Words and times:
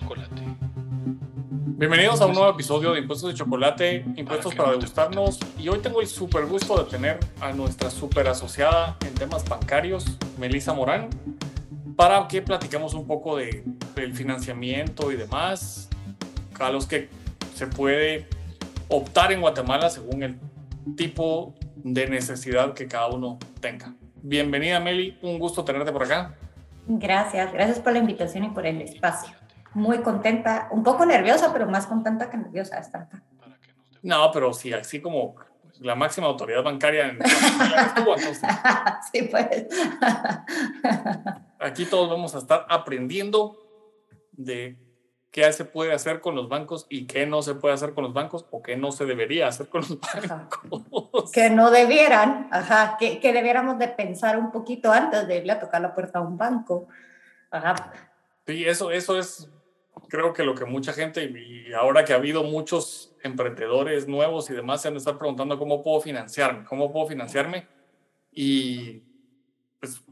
chocolate. 0.00 0.42
Bienvenidos 1.76 2.20
a 2.20 2.26
un 2.26 2.34
nuevo 2.34 2.50
episodio 2.50 2.92
de 2.92 3.00
Impuestos 3.00 3.32
de 3.32 3.38
Chocolate, 3.38 4.04
Impuestos 4.16 4.54
para, 4.54 4.70
degustarnos. 4.72 5.38
Y 5.58 5.68
hoy 5.68 5.78
tengo 5.78 6.00
el 6.00 6.06
super 6.06 6.46
gusto 6.46 6.76
de 6.82 6.90
tener 6.90 7.18
a 7.40 7.52
nuestra 7.52 7.90
super 7.90 8.28
asociada 8.28 8.96
en 9.06 9.14
temas 9.14 9.48
bancarios, 9.48 10.18
Melissa 10.38 10.72
Morán, 10.72 11.08
para 11.96 12.26
que 12.28 12.42
platiquemos 12.42 12.94
un 12.94 13.06
poco 13.06 13.36
de, 13.36 13.64
del 13.94 14.14
financiamiento 14.14 15.10
y 15.12 15.16
demás, 15.16 15.88
a 16.58 16.70
los 16.70 16.86
que 16.86 17.08
se 17.54 17.66
puede 17.66 18.26
optar 18.88 19.32
en 19.32 19.40
Guatemala 19.40 19.88
según 19.88 20.22
el 20.22 20.38
tipo 20.96 21.54
de 21.76 22.06
necesidad 22.08 22.74
que 22.74 22.86
cada 22.86 23.08
uno 23.08 23.38
tenga. 23.60 23.94
Bienvenida 24.22 24.80
Meli, 24.80 25.18
un 25.22 25.38
gusto 25.38 25.64
tenerte 25.64 25.92
por 25.92 26.02
acá. 26.02 26.34
Gracias, 26.86 27.52
gracias 27.52 27.78
por 27.78 27.92
la 27.92 28.00
invitación 28.00 28.44
y 28.44 28.48
por 28.50 28.66
el 28.66 28.82
espacio. 28.82 29.39
Muy 29.74 29.98
contenta, 29.98 30.68
un 30.70 30.82
poco 30.82 31.06
nerviosa, 31.06 31.52
pero 31.52 31.66
más 31.66 31.86
contenta 31.86 32.28
que 32.28 32.36
nerviosa 32.36 32.76
de 32.76 32.82
estar 32.82 33.02
acá. 33.02 33.22
No, 34.02 34.30
pero 34.32 34.52
sí, 34.52 34.72
así 34.72 35.00
como 35.00 35.36
la 35.80 35.94
máxima 35.94 36.26
autoridad 36.26 36.62
bancaria 36.62 37.08
en 37.08 37.18
Sí, 39.12 39.22
pues. 39.22 39.66
Aquí 41.58 41.86
todos 41.86 42.10
vamos 42.10 42.34
a 42.34 42.38
estar 42.38 42.66
aprendiendo 42.68 43.56
de 44.32 44.78
qué 45.30 45.52
se 45.52 45.64
puede 45.64 45.92
hacer 45.92 46.20
con 46.20 46.34
los 46.34 46.48
bancos 46.48 46.86
y 46.88 47.06
qué 47.06 47.26
no 47.26 47.42
se 47.42 47.54
puede 47.54 47.74
hacer 47.74 47.94
con 47.94 48.04
los 48.04 48.12
bancos 48.12 48.46
o 48.50 48.62
qué 48.62 48.76
no 48.76 48.92
se 48.92 49.06
debería 49.06 49.46
hacer 49.48 49.68
con 49.68 49.82
los 49.82 49.98
bancos. 50.00 51.30
Que 51.32 51.50
no 51.50 51.70
debieran, 51.70 52.48
ajá, 52.50 52.96
que, 52.98 53.20
que, 53.20 53.32
debiéramos 53.32 53.78
de 53.78 53.88
pensar 53.88 54.38
un 54.38 54.50
poquito 54.50 54.92
antes 54.92 55.26
de 55.28 55.38
irle 55.38 55.52
a 55.52 55.60
tocar 55.60 55.80
la 55.80 55.94
puerta 55.94 56.18
a 56.18 56.22
un 56.22 56.36
banco. 56.36 56.88
Ajá. 57.50 57.92
Sí, 58.46 58.66
eso, 58.66 58.90
eso 58.90 59.18
es, 59.18 59.48
creo 60.10 60.32
que 60.34 60.44
lo 60.44 60.54
que 60.54 60.66
mucha 60.66 60.92
gente, 60.92 61.24
y 61.24 61.72
ahora 61.72 62.04
que 62.04 62.12
ha 62.12 62.16
habido 62.16 62.42
muchos 62.42 63.16
emprendedores 63.22 64.08
nuevos 64.08 64.50
y 64.50 64.54
demás, 64.54 64.82
se 64.82 64.88
han 64.88 64.96
estar 64.96 65.16
preguntando 65.16 65.58
cómo 65.58 65.82
puedo 65.82 66.00
financiarme, 66.00 66.64
cómo 66.66 66.92
puedo 66.92 67.06
financiarme. 67.06 67.66
Y 68.32 69.02
pues 69.80 70.02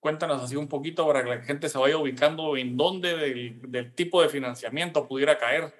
Cuéntanos 0.00 0.42
así 0.42 0.56
un 0.56 0.66
poquito 0.66 1.06
para 1.06 1.22
que 1.22 1.28
la 1.28 1.42
gente 1.42 1.68
se 1.68 1.76
vaya 1.76 1.98
ubicando 1.98 2.56
en 2.56 2.74
dónde 2.74 3.14
del, 3.68 3.94
tipo 3.94 4.22
de 4.22 4.30
financiamiento 4.30 5.06
pudiera 5.06 5.36
caer. 5.36 5.74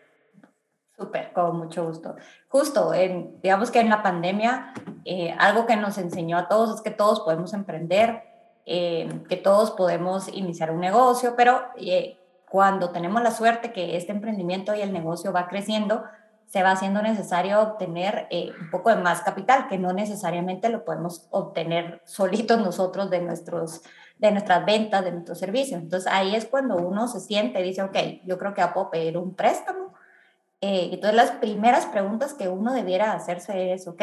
Súper, 0.94 1.32
con 1.32 1.56
mucho 1.56 1.86
gusto. 1.86 2.16
Justo, 2.48 2.92
en, 2.92 3.40
digamos 3.40 3.70
que 3.70 3.80
en 3.80 3.88
la 3.88 4.02
pandemia, 4.02 4.74
eh, 5.06 5.34
algo 5.38 5.64
que 5.64 5.76
nos 5.76 5.96
enseñó 5.96 6.36
a 6.36 6.48
todos 6.48 6.76
es 6.76 6.82
que 6.82 6.90
todos 6.90 7.20
podemos 7.20 7.54
emprender, 7.54 8.22
eh, 8.66 9.08
que 9.26 9.38
todos 9.38 9.70
podemos 9.70 10.28
iniciar 10.28 10.70
un 10.70 10.80
negocio, 10.80 11.32
pero 11.34 11.62
eh, 11.78 12.18
cuando 12.50 12.90
tenemos 12.90 13.22
la 13.22 13.30
suerte 13.30 13.72
que 13.72 13.96
este 13.96 14.12
emprendimiento 14.12 14.74
y 14.74 14.80
el 14.80 14.92
negocio 14.92 15.32
va 15.32 15.46
creciendo, 15.46 16.02
se 16.46 16.64
va 16.64 16.72
haciendo 16.72 17.00
necesario 17.00 17.60
obtener 17.62 18.26
un 18.60 18.70
poco 18.70 18.90
de 18.90 18.96
más 18.96 19.22
capital, 19.22 19.68
que 19.68 19.78
no 19.78 19.92
necesariamente 19.92 20.68
lo 20.68 20.84
podemos 20.84 21.28
obtener 21.30 22.02
solitos 22.06 22.58
nosotros 22.58 23.08
de 23.08 23.20
nuestros 23.20 23.82
de 24.18 24.32
nuestras 24.32 24.66
ventas, 24.66 25.02
de 25.02 25.12
nuestros 25.12 25.38
servicios. 25.38 25.80
Entonces 25.80 26.12
ahí 26.12 26.34
es 26.34 26.44
cuando 26.44 26.76
uno 26.76 27.08
se 27.08 27.20
siente 27.20 27.60
y 27.60 27.62
dice, 27.62 27.82
ok, 27.82 27.96
yo 28.26 28.38
creo 28.38 28.52
que 28.52 28.62
puedo 28.74 28.90
pedir 28.90 29.16
un 29.16 29.34
préstamo. 29.34 29.94
Eh, 30.60 30.90
entonces 30.92 31.14
las 31.14 31.30
primeras 31.30 31.86
preguntas 31.86 32.34
que 32.34 32.48
uno 32.48 32.74
debiera 32.74 33.14
hacerse 33.14 33.72
es, 33.72 33.88
ok, 33.88 34.02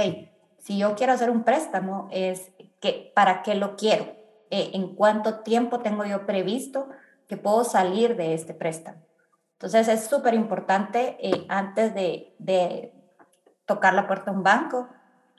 si 0.57 0.79
yo 0.79 0.95
quiero 0.95 1.13
hacer 1.13 1.29
un 1.29 1.43
préstamo, 1.43 2.09
es 2.11 2.51
que, 2.79 3.11
¿para 3.13 3.43
qué 3.43 3.53
lo 3.53 3.75
quiero? 3.75 4.05
Eh, 4.49 4.71
¿En 4.73 4.95
cuánto 4.95 5.41
tiempo 5.41 5.81
tengo 5.81 6.03
yo 6.03 6.25
previsto 6.25 6.87
que 7.27 7.37
puedo 7.37 7.63
salir 7.63 8.15
de 8.15 8.33
este 8.33 8.53
préstamo? 8.53 9.05
Entonces 9.53 9.87
es 9.87 10.05
súper 10.07 10.33
importante 10.33 11.17
eh, 11.19 11.45
antes 11.49 11.93
de, 11.93 12.35
de 12.39 12.93
tocar 13.65 13.93
la 13.93 14.07
puerta 14.07 14.31
a 14.31 14.33
un 14.33 14.43
banco, 14.43 14.87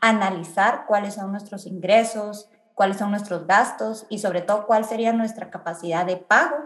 analizar 0.00 0.86
cuáles 0.86 1.14
son 1.14 1.30
nuestros 1.30 1.66
ingresos, 1.66 2.50
cuáles 2.78 2.98
son 2.98 3.10
nuestros 3.10 3.48
gastos 3.48 4.06
y 4.08 4.20
sobre 4.20 4.40
todo 4.40 4.64
cuál 4.64 4.84
sería 4.84 5.12
nuestra 5.12 5.50
capacidad 5.50 6.06
de 6.06 6.16
pago, 6.16 6.56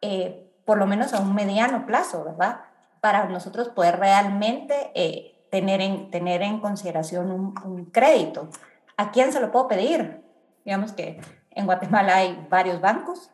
eh, 0.00 0.48
por 0.64 0.78
lo 0.78 0.86
menos 0.86 1.12
a 1.12 1.20
un 1.20 1.34
mediano 1.34 1.86
plazo, 1.86 2.22
¿verdad? 2.22 2.60
Para 3.00 3.24
nosotros 3.24 3.68
poder 3.68 3.98
realmente 3.98 4.92
eh, 4.94 5.44
tener, 5.50 5.80
en, 5.80 6.12
tener 6.12 6.42
en 6.42 6.60
consideración 6.60 7.32
un, 7.32 7.86
crédito. 7.86 8.48
¿A 8.96 9.10
quién 9.10 9.32
se 9.32 9.40
lo 9.40 9.50
puedo 9.50 9.66
pedir? 9.66 10.22
Digamos 10.64 10.92
que 10.92 11.20
en 11.50 11.66
Guatemala 11.66 12.18
hay 12.18 12.46
varios 12.48 12.80
bancos. 12.80 13.32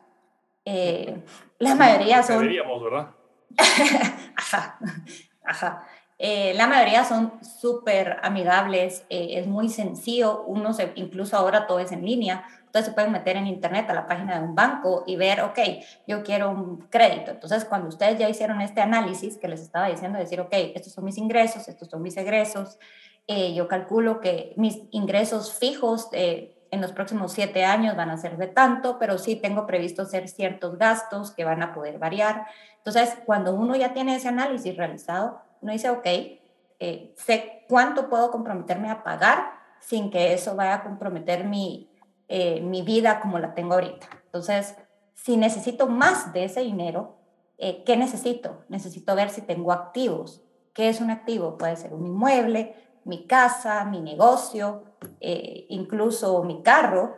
Eh, 0.69 1.23
la 1.59 1.75
mayoría 1.75 2.21
son... 2.23 2.39
Deberíamos, 2.39 2.83
¿verdad? 2.83 3.11
ajá, 4.35 4.77
ajá. 5.45 5.87
Eh, 6.19 6.53
la 6.55 6.67
mayoría 6.67 7.05
son 7.05 7.31
súper 7.41 8.17
amigables, 8.21 9.05
eh, 9.09 9.35
es 9.39 9.47
muy 9.47 9.69
sencillo, 9.69 10.43
uno 10.45 10.73
se, 10.73 10.91
incluso 10.95 11.37
ahora 11.37 11.67
todo 11.67 11.79
es 11.79 11.93
en 11.93 12.03
línea, 12.03 12.43
entonces 12.65 12.87
se 12.87 12.91
pueden 12.91 13.13
meter 13.13 13.37
en 13.37 13.47
internet 13.47 13.89
a 13.89 13.93
la 13.93 14.07
página 14.07 14.39
de 14.39 14.45
un 14.45 14.55
banco 14.55 15.05
y 15.07 15.15
ver, 15.15 15.39
ok, 15.39 15.59
yo 16.05 16.21
quiero 16.21 16.49
un 16.49 16.79
crédito. 16.89 17.31
Entonces, 17.31 17.63
cuando 17.63 17.87
ustedes 17.87 18.19
ya 18.19 18.27
hicieron 18.27 18.59
este 18.59 18.81
análisis 18.81 19.37
que 19.37 19.47
les 19.47 19.61
estaba 19.61 19.87
diciendo, 19.87 20.19
decir, 20.19 20.41
ok, 20.41 20.51
estos 20.51 20.91
son 20.91 21.05
mis 21.05 21.17
ingresos, 21.17 21.69
estos 21.69 21.87
son 21.87 22.01
mis 22.01 22.17
egresos, 22.17 22.77
eh, 23.27 23.53
yo 23.53 23.69
calculo 23.69 24.19
que 24.19 24.53
mis 24.57 24.81
ingresos 24.91 25.53
fijos 25.57 26.09
en 26.71 26.81
los 26.81 26.91
próximos 26.91 27.31
siete 27.31 27.65
años 27.65 27.95
van 27.95 28.09
a 28.09 28.17
ser 28.17 28.37
de 28.37 28.47
tanto, 28.47 28.97
pero 28.99 29.17
sí 29.17 29.35
tengo 29.35 29.65
previsto 29.65 30.03
hacer 30.03 30.27
ciertos 30.27 30.77
gastos 30.77 31.31
que 31.31 31.45
van 31.45 31.61
a 31.63 31.73
poder 31.73 31.99
variar. 31.99 32.45
Entonces, 32.77 33.17
cuando 33.25 33.53
uno 33.53 33.75
ya 33.75 33.93
tiene 33.93 34.15
ese 34.15 34.27
análisis 34.27 34.75
realizado, 34.75 35.41
uno 35.61 35.71
dice, 35.71 35.89
ok, 35.89 36.05
eh, 36.79 37.13
sé 37.17 37.65
cuánto 37.67 38.09
puedo 38.09 38.31
comprometerme 38.31 38.89
a 38.89 39.03
pagar 39.03 39.51
sin 39.79 40.11
que 40.11 40.33
eso 40.33 40.55
vaya 40.55 40.75
a 40.75 40.83
comprometer 40.83 41.43
mi, 41.45 41.89
eh, 42.27 42.61
mi 42.61 42.81
vida 42.81 43.19
como 43.19 43.39
la 43.39 43.53
tengo 43.53 43.73
ahorita. 43.73 44.07
Entonces, 44.25 44.75
si 45.13 45.37
necesito 45.37 45.87
más 45.87 46.33
de 46.33 46.45
ese 46.45 46.61
dinero, 46.61 47.17
eh, 47.57 47.83
¿qué 47.85 47.97
necesito? 47.97 48.63
Necesito 48.69 49.15
ver 49.15 49.29
si 49.29 49.41
tengo 49.41 49.71
activos. 49.71 50.43
¿Qué 50.73 50.89
es 50.89 51.01
un 51.01 51.09
activo? 51.09 51.57
Puede 51.57 51.75
ser 51.75 51.93
un 51.93 52.05
inmueble, 52.05 52.75
mi 53.03 53.25
casa, 53.25 53.85
mi 53.85 54.01
negocio, 54.01 54.83
incluso 55.19 56.43
mi 56.43 56.61
carro. 56.61 57.17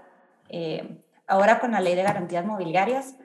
ahora 1.27 1.59
con 1.59 1.71
la 1.71 1.81
ley 1.81 1.95
de 1.95 2.03
garantías 2.03 2.45
mobiliarias, 2.45 3.15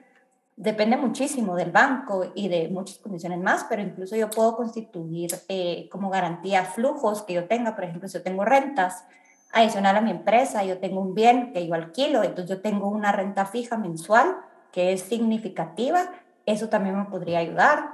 depende 0.57 0.95
muchísimo 0.95 1.55
del 1.55 1.71
banco 1.71 2.31
y 2.33 2.47
de 2.47 2.69
muchas 2.69 2.97
condiciones 2.99 3.39
más, 3.39 3.65
pero 3.69 3.81
incluso 3.81 4.15
yo 4.15 4.29
puedo 4.29 4.55
constituir 4.55 5.31
eh, 5.49 5.89
como 5.91 6.09
garantía 6.09 6.63
flujos 6.63 7.23
que 7.23 7.33
yo 7.33 7.47
tenga, 7.47 7.75
por 7.75 7.83
ejemplo, 7.83 8.07
si 8.07 8.17
yo 8.17 8.23
tengo 8.23 8.45
rentas 8.45 9.05
adicional 9.51 9.97
a 9.97 10.01
mi 10.01 10.11
empresa, 10.11 10.63
yo 10.63 10.77
tengo 10.79 11.01
un 11.01 11.13
bien 11.13 11.51
que 11.51 11.67
yo 11.67 11.73
alquilo, 11.73 12.23
entonces 12.23 12.57
yo 12.57 12.61
tengo 12.61 12.87
una 12.87 13.11
renta 13.11 13.45
fija 13.45 13.77
mensual 13.77 14.37
que 14.71 14.93
es 14.93 15.01
significativa, 15.01 16.11
eso 16.45 16.69
también 16.69 16.97
me 16.97 17.05
podría 17.05 17.39
ayudar. 17.39 17.91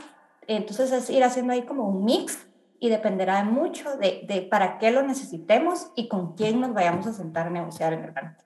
Entonces 0.47 0.91
es 0.91 1.09
ir 1.11 1.23
haciendo 1.23 1.53
ahí 1.53 1.61
como 1.61 1.87
un 1.87 2.03
mix 2.03 2.47
y 2.81 2.89
dependerá 2.89 3.43
mucho 3.43 3.95
de, 3.97 4.23
de 4.23 4.41
para 4.41 4.79
qué 4.79 4.89
lo 4.89 5.03
necesitemos 5.03 5.91
y 5.95 6.07
con 6.07 6.35
quién 6.35 6.59
nos 6.59 6.73
vayamos 6.73 7.05
a 7.05 7.13
sentar 7.13 7.45
a 7.45 7.49
negociar 7.51 7.93
en 7.93 8.05
el 8.05 8.11
banco. 8.11 8.43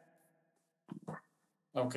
Ok. 1.72 1.96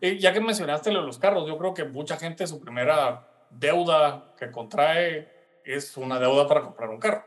Ya 0.00 0.32
que 0.32 0.40
mencionaste 0.40 0.90
los 0.90 1.18
carros, 1.18 1.46
yo 1.46 1.56
creo 1.56 1.72
que 1.72 1.84
mucha 1.84 2.16
gente 2.16 2.48
su 2.48 2.60
primera 2.60 3.28
deuda 3.50 4.34
que 4.36 4.50
contrae 4.50 5.28
es 5.64 5.96
una 5.96 6.18
deuda 6.18 6.48
para 6.48 6.62
comprar 6.62 6.90
un 6.90 6.98
carro. 6.98 7.24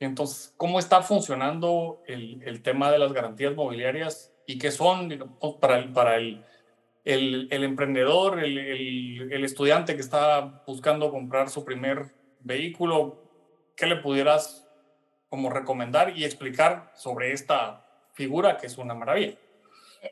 Entonces, 0.00 0.54
¿cómo 0.56 0.78
está 0.78 1.02
funcionando 1.02 2.02
el, 2.06 2.42
el 2.44 2.62
tema 2.62 2.90
de 2.90 2.98
las 2.98 3.12
garantías 3.12 3.54
mobiliarias 3.54 4.34
y 4.46 4.56
qué 4.56 4.70
son 4.70 5.10
para 5.60 5.78
el, 5.78 5.92
para 5.92 6.16
el, 6.16 6.42
el, 7.04 7.48
el 7.50 7.62
emprendedor, 7.62 8.42
el, 8.42 9.44
estudiante 9.44 9.96
que 9.96 10.00
está 10.00 10.62
buscando 10.66 11.10
comprar 11.10 11.50
su 11.50 11.62
primer 11.62 12.14
vehículo? 12.40 13.23
¿Qué 13.76 13.86
le 13.86 13.96
pudieras 13.96 14.66
como 15.28 15.50
recomendar 15.50 16.16
y 16.16 16.24
explicar 16.24 16.92
sobre 16.94 17.32
esta 17.32 17.84
figura 18.12 18.56
que 18.56 18.66
es 18.66 18.78
una 18.78 18.94
maravilla? 18.94 19.36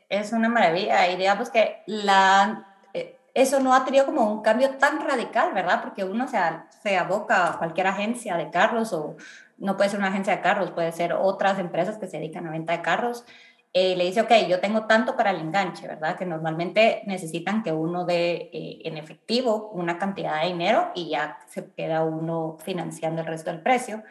es 0.09 0.31
una 0.33 0.49
maravilla 0.49 1.07
y 1.07 1.15
digamos 1.17 1.49
que 1.49 1.83
la, 1.85 2.77
eh, 2.93 3.17
eso 3.33 3.59
no 3.59 3.73
ha 3.73 3.85
tenido 3.85 4.05
como 4.05 4.31
un 4.31 4.41
cambio 4.41 4.71
tan 4.77 4.99
radical, 5.05 5.53
¿verdad? 5.53 5.81
Porque 5.81 6.03
uno 6.03 6.27
se, 6.27 6.37
se 6.81 6.97
aboca 6.97 7.47
a 7.47 7.57
cualquier 7.57 7.87
agencia 7.87 8.37
de 8.37 8.49
carros 8.49 8.93
o 8.93 9.17
no 9.57 9.77
puede 9.77 9.89
ser 9.89 9.99
una 9.99 10.09
agencia 10.09 10.35
de 10.35 10.41
carros, 10.41 10.71
puede 10.71 10.91
ser 10.91 11.13
otras 11.13 11.59
empresas 11.59 11.97
que 11.97 12.07
se 12.07 12.17
dedican 12.17 12.47
a 12.47 12.51
venta 12.51 12.73
de 12.73 12.81
carros. 12.81 13.25
Eh, 13.75 13.95
le 13.95 14.05
dice, 14.05 14.21
ok, 14.21 14.31
yo 14.47 14.59
tengo 14.59 14.85
tanto 14.85 15.17
para 15.17 15.31
el 15.31 15.39
enganche, 15.39 15.87
¿verdad? 15.87 16.15
Que 16.15 16.27
normalmente 16.27 17.01
necesitan 17.07 17.63
que 17.63 17.71
uno 17.71 18.05
dé 18.05 18.51
eh, 18.53 18.81
en 18.83 18.97
efectivo 18.97 19.71
una 19.73 19.97
cantidad 19.97 20.41
de 20.41 20.49
dinero 20.49 20.91
y 20.93 21.09
ya 21.09 21.39
se 21.47 21.71
queda 21.71 22.03
uno 22.03 22.57
financiando 22.63 23.21
el 23.21 23.27
resto 23.27 23.49
del 23.49 23.61
precio. 23.61 24.03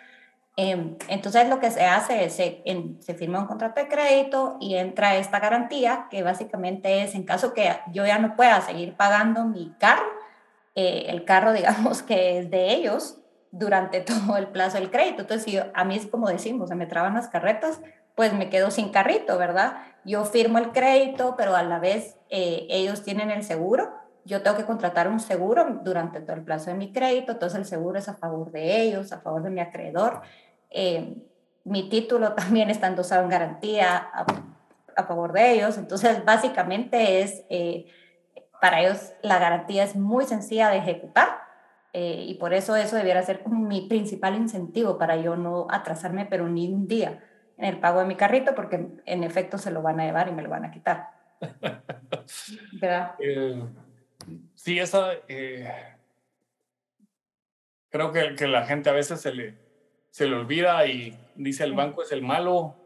Em, 0.57 0.97
entonces 1.09 1.49
lo 1.49 1.61
que 1.61 1.71
se 1.71 1.85
hace 1.85 2.25
es, 2.25 2.35
se, 2.35 2.63
se, 3.01 3.15
firma 3.15 3.39
un 3.39 3.47
contrato 3.47 3.81
de 3.81 3.89
crédito 3.89 4.59
y 4.61 4.75
entra 4.75 5.17
esta 5.17 5.39
garantía, 5.39 6.09
que 6.11 6.23
básicamente 6.23 7.03
es 7.05 7.15
en 7.15 7.23
caso 7.23 7.55
que 7.55 7.71
yo 7.93 8.05
ya 8.05 8.19
no 8.19 8.37
pueda 8.37 8.61
seguir 8.61 8.95
pagando 8.95 9.45
mi 9.45 9.73
carro, 9.79 10.05
eh, 10.75 11.07
el 11.09 11.25
carro, 11.25 11.53
digamos, 11.55 12.03
que 12.03 12.39
es 12.39 12.51
de 12.51 12.73
ellos 12.75 13.19
durante 13.53 14.01
todo 14.03 14.37
el 14.37 14.49
plazo 14.49 14.79
del 14.79 14.91
crédito. 14.91 15.23
Entonces, 15.23 15.45
si 15.45 15.59
a 15.59 15.85
mí 15.85 15.97
es 15.97 16.07
como 16.07 16.29
decimos, 16.29 16.69
se 16.69 16.75
me 16.75 16.87
traban 16.87 17.15
las 17.15 17.29
carretas, 17.29 17.81
pues 18.15 18.33
me 18.35 18.51
quedo 18.51 18.71
sin 18.71 18.91
carrito, 18.91 19.39
¿verdad? 19.39 19.77
Yo 20.05 20.25
firmo 20.25 20.59
el 20.59 20.73
crédito, 20.73 21.35
pero 21.37 21.57
a 21.57 21.63
la 21.63 21.79
vez 21.79 22.19
eh, 22.29 22.67
ellos 22.69 23.03
tienen 23.03 23.31
el 23.31 23.43
seguro. 23.43 23.93
Yo 24.25 24.43
tengo 24.43 24.57
que 24.57 24.65
contratar 24.65 25.09
un 25.09 25.21
seguro 25.21 25.81
durante 25.83 26.21
todo 26.21 26.37
el 26.37 26.45
plazo 26.45 26.71
de 26.71 26.77
mi 26.77 26.93
crédito, 26.93 27.33
entonces 27.33 27.59
el 27.59 27.65
seguro 27.65 27.99
es 27.99 28.09
a 28.09 28.15
favor 28.15 28.53
de 28.53 28.83
ellos, 28.83 29.13
a 29.13 29.21
favor 29.21 29.43
de 29.43 29.51
mi 29.51 29.61
acreedor. 29.61 30.23
Eh, 30.71 31.17
mi 31.65 31.89
título 31.89 32.33
también 32.35 32.71
está 32.71 32.87
endosado 32.89 33.23
en 33.23 33.31
garantía 33.31 33.97
a, 33.97 34.25
favor 35.05 35.33
de 35.33 35.53
ellos, 35.53 35.79
entonces 35.79 36.25
básicamente 36.25 37.23
es, 37.23 37.45
eh, 37.49 37.87
para 38.61 38.83
ellos 38.83 39.13
la 39.23 39.39
garantía 39.39 39.85
es 39.85 39.97
muy 39.97 40.27
sencilla 40.27 40.69
de 40.69 40.79
ejecutar 40.79 41.41
y 41.95 42.35
por 42.35 42.55
eso 42.55 42.75
eso 42.75 42.97
debiera 42.97 43.23
ser 43.23 43.43
como 43.43 43.61
mi 43.61 43.87
principal 43.87 44.35
incentivo 44.35 44.97
para 44.97 45.17
yo 45.17 45.37
no 45.37 45.67
atrasarme, 45.71 46.25
pero 46.25 46.49
ni 46.49 46.73
un 46.73 46.87
día 46.89 47.21
en 47.59 47.65
el 47.65 47.79
pago 47.79 48.01
de 48.01 48.07
mi 48.07 48.17
carrito 48.17 48.55
porque 48.55 48.87
en 49.05 49.25
efecto 49.25 49.59
se 49.59 49.71
lo 49.71 49.83
van 49.83 50.01
a 50.01 50.05
llevar 50.05 50.29
y 50.29 50.33
me 50.33 50.43
lo 50.43 50.49
van 50.49 50.65
a 50.65 50.71
quitar. 50.71 51.11
¿Verdad? 52.81 53.15
Eh, 53.19 53.63
sí, 54.55 54.79
esa... 54.79 55.13
Eh, 55.29 55.71
creo 57.91 58.13
que, 58.13 58.35
que, 58.35 58.47
la 58.47 58.65
gente 58.65 58.91
a 58.91 58.95
veces 58.95 59.21
se 59.21 59.33
le, 59.33 59.59
se 60.11 60.27
le 60.27 60.37
olvida 60.37 60.87
y 60.87 61.17
dice 61.35 61.65
el 61.65 61.75
banco 61.75 62.03
es 62.03 62.13
el 62.13 62.23
malo 62.23 62.77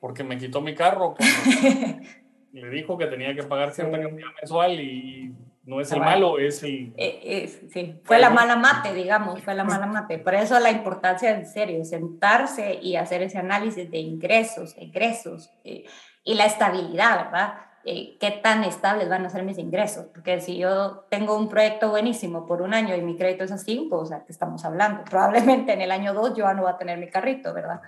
porque 0.00 0.24
me 0.24 0.38
quitó 0.38 0.60
mi 0.60 0.74
carro. 0.74 1.14
le 2.52 2.70
dijo 2.70 2.98
que 2.98 3.06
tenía 3.06 3.34
que 3.34 3.44
pagar 3.44 3.72
cierta 3.72 4.00
cantidad 4.00 4.28
mensual 4.40 4.80
y 4.80 5.34
no 5.64 5.80
es 5.80 5.92
el 5.92 6.00
malo, 6.00 6.38
es 6.38 6.62
el... 6.64 6.92
Eh, 6.96 7.68
sí, 7.72 8.00
fue 8.02 8.18
la 8.18 8.30
mala 8.30 8.56
mate, 8.56 8.92
digamos, 8.94 9.42
fue 9.42 9.54
la 9.54 9.62
mala 9.62 9.86
mate. 9.86 10.18
Por 10.18 10.34
eso 10.34 10.58
la 10.58 10.72
importancia 10.72 11.30
en 11.30 11.46
serio, 11.46 11.84
sentarse 11.84 12.80
y 12.82 12.96
hacer 12.96 13.22
ese 13.22 13.38
análisis 13.38 13.88
de 13.88 13.98
ingresos, 13.98 14.74
egresos 14.76 15.52
eh, 15.62 15.84
y 16.24 16.34
la 16.34 16.46
estabilidad, 16.46 17.26
¿verdad? 17.26 17.54
Eh, 17.84 18.16
¿Qué 18.18 18.32
tan 18.32 18.64
estables 18.64 19.08
van 19.08 19.24
a 19.24 19.30
ser 19.30 19.44
mis 19.44 19.58
ingresos? 19.58 20.06
Porque 20.06 20.40
si 20.40 20.58
yo 20.58 21.06
tengo 21.10 21.36
un 21.36 21.48
proyecto 21.48 21.90
buenísimo 21.90 22.44
por 22.44 22.60
un 22.60 22.74
año 22.74 22.96
y 22.96 23.02
mi 23.02 23.16
crédito 23.16 23.44
es 23.44 23.52
así, 23.52 23.86
pues, 23.88 24.02
o 24.02 24.06
sea, 24.06 24.24
¿qué 24.24 24.32
estamos 24.32 24.64
hablando? 24.64 25.04
Probablemente 25.10 25.74
en 25.74 25.80
el 25.80 25.92
año 25.92 26.12
2 26.12 26.30
yo 26.30 26.44
ya 26.44 26.54
no 26.54 26.62
voy 26.62 26.72
a 26.72 26.76
tener 26.76 26.98
mi 26.98 27.08
carrito, 27.08 27.54
¿verdad? 27.54 27.80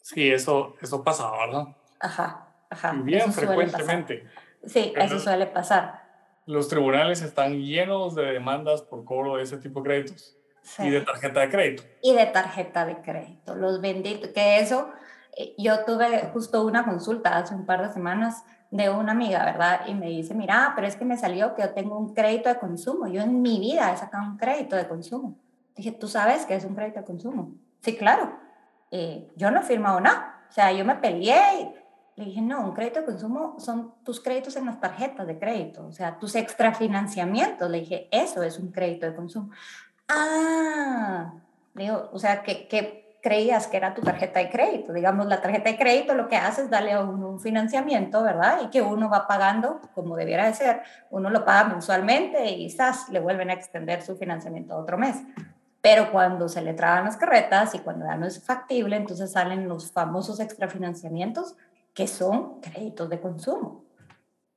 Sí, 0.00 0.30
eso, 0.30 0.76
eso 0.80 1.02
pasa, 1.02 1.28
¿verdad? 1.32 1.66
Ajá, 1.98 2.46
ajá. 2.70 2.92
bien 2.92 3.32
frecuentemente. 3.32 4.28
Sí, 4.64 4.92
eso 4.96 5.18
suele 5.18 5.46
pasar 5.46 6.05
los 6.46 6.68
tribunales 6.68 7.22
están 7.22 7.60
llenos 7.60 8.14
de 8.14 8.24
demandas 8.24 8.82
por 8.82 9.04
cobro 9.04 9.36
de 9.36 9.42
ese 9.42 9.58
tipo 9.58 9.80
de 9.80 9.84
créditos 9.84 10.36
y 10.78 10.90
de 10.90 11.00
tarjeta 11.00 11.40
de 11.40 11.50
crédito. 11.50 11.82
Y 12.02 12.14
de 12.14 12.26
tarjeta 12.26 12.86
de 12.86 13.00
crédito, 13.02 13.54
los 13.54 13.80
benditos, 13.80 14.30
que 14.30 14.60
eso, 14.60 14.90
eh, 15.36 15.54
yo 15.58 15.84
tuve 15.84 16.30
justo 16.32 16.64
una 16.64 16.84
consulta 16.84 17.36
hace 17.36 17.54
un 17.54 17.66
par 17.66 17.86
de 17.86 17.92
semanas 17.92 18.44
de 18.70 18.90
una 18.90 19.12
amiga, 19.12 19.44
¿verdad? 19.44 19.82
Y 19.86 19.94
me 19.94 20.06
dice, 20.06 20.34
mira, 20.34 20.72
pero 20.74 20.86
es 20.86 20.96
que 20.96 21.04
me 21.04 21.16
salió 21.16 21.54
que 21.54 21.62
yo 21.62 21.70
tengo 21.70 21.98
un 21.98 22.14
crédito 22.14 22.48
de 22.48 22.58
consumo. 22.58 23.06
Yo 23.06 23.22
en 23.22 23.42
mi 23.42 23.60
vida 23.60 23.92
he 23.92 23.96
sacado 23.96 24.24
un 24.24 24.36
crédito 24.36 24.76
de 24.76 24.88
consumo. 24.88 25.36
Dije, 25.76 25.92
¿tú 25.92 26.08
sabes 26.08 26.46
qué 26.46 26.54
es 26.54 26.64
un 26.64 26.74
crédito 26.74 27.00
de 27.00 27.06
consumo? 27.06 27.52
Sí, 27.80 27.96
claro. 27.96 28.38
Eh, 28.90 29.28
yo 29.36 29.50
no 29.50 29.60
he 29.60 29.62
firmado 29.62 30.00
nada. 30.00 30.44
O 30.48 30.52
sea, 30.52 30.72
yo 30.72 30.84
me 30.84 30.96
peleé 30.96 31.74
le 32.16 32.24
dije, 32.24 32.40
no, 32.40 32.62
un 32.62 32.72
crédito 32.72 33.00
de 33.00 33.06
consumo 33.06 33.56
son 33.58 33.92
tus 34.02 34.20
créditos 34.20 34.56
en 34.56 34.64
las 34.64 34.80
tarjetas 34.80 35.26
de 35.26 35.38
crédito, 35.38 35.86
o 35.86 35.92
sea, 35.92 36.18
tus 36.18 36.34
extrafinanciamientos. 36.34 37.70
Le 37.70 37.80
dije, 37.80 38.08
eso 38.10 38.42
es 38.42 38.58
un 38.58 38.72
crédito 38.72 39.04
de 39.04 39.14
consumo. 39.14 39.50
Ah, 40.08 41.34
digo, 41.74 42.08
o 42.12 42.18
sea, 42.18 42.42
que, 42.42 43.18
creías 43.22 43.66
que 43.66 43.76
era 43.76 43.92
tu 43.92 44.00
tarjeta 44.00 44.38
de 44.38 44.48
crédito. 44.48 44.94
Digamos, 44.94 45.26
la 45.26 45.42
tarjeta 45.42 45.68
de 45.68 45.76
crédito 45.76 46.14
lo 46.14 46.28
que 46.28 46.36
hace 46.36 46.62
es 46.62 46.70
darle 46.70 46.92
a 46.92 47.00
uno 47.00 47.28
un 47.28 47.40
financiamiento, 47.40 48.22
¿verdad? 48.22 48.60
Y 48.62 48.70
que 48.70 48.80
uno 48.80 49.10
va 49.10 49.26
pagando 49.26 49.80
como 49.94 50.16
debiera 50.16 50.46
de 50.46 50.54
ser. 50.54 50.82
Uno 51.10 51.28
lo 51.28 51.44
paga 51.44 51.64
mensualmente 51.70 52.46
y 52.46 52.68
quizás 52.68 53.08
le 53.10 53.18
vuelven 53.18 53.50
a 53.50 53.54
extender 53.54 54.00
su 54.02 54.16
financiamiento 54.16 54.76
otro 54.76 54.96
mes. 54.96 55.16
Pero 55.82 56.12
cuando 56.12 56.48
se 56.48 56.62
le 56.62 56.72
traban 56.72 57.04
las 57.04 57.16
carretas 57.16 57.74
y 57.74 57.80
cuando 57.80 58.06
ya 58.06 58.14
no 58.14 58.26
es 58.26 58.42
factible, 58.42 58.96
entonces 58.96 59.32
salen 59.32 59.68
los 59.68 59.90
famosos 59.90 60.40
extrafinanciamientos 60.40 61.56
que 61.96 62.06
son 62.06 62.60
créditos 62.60 63.08
de 63.08 63.18
consumo. 63.18 63.86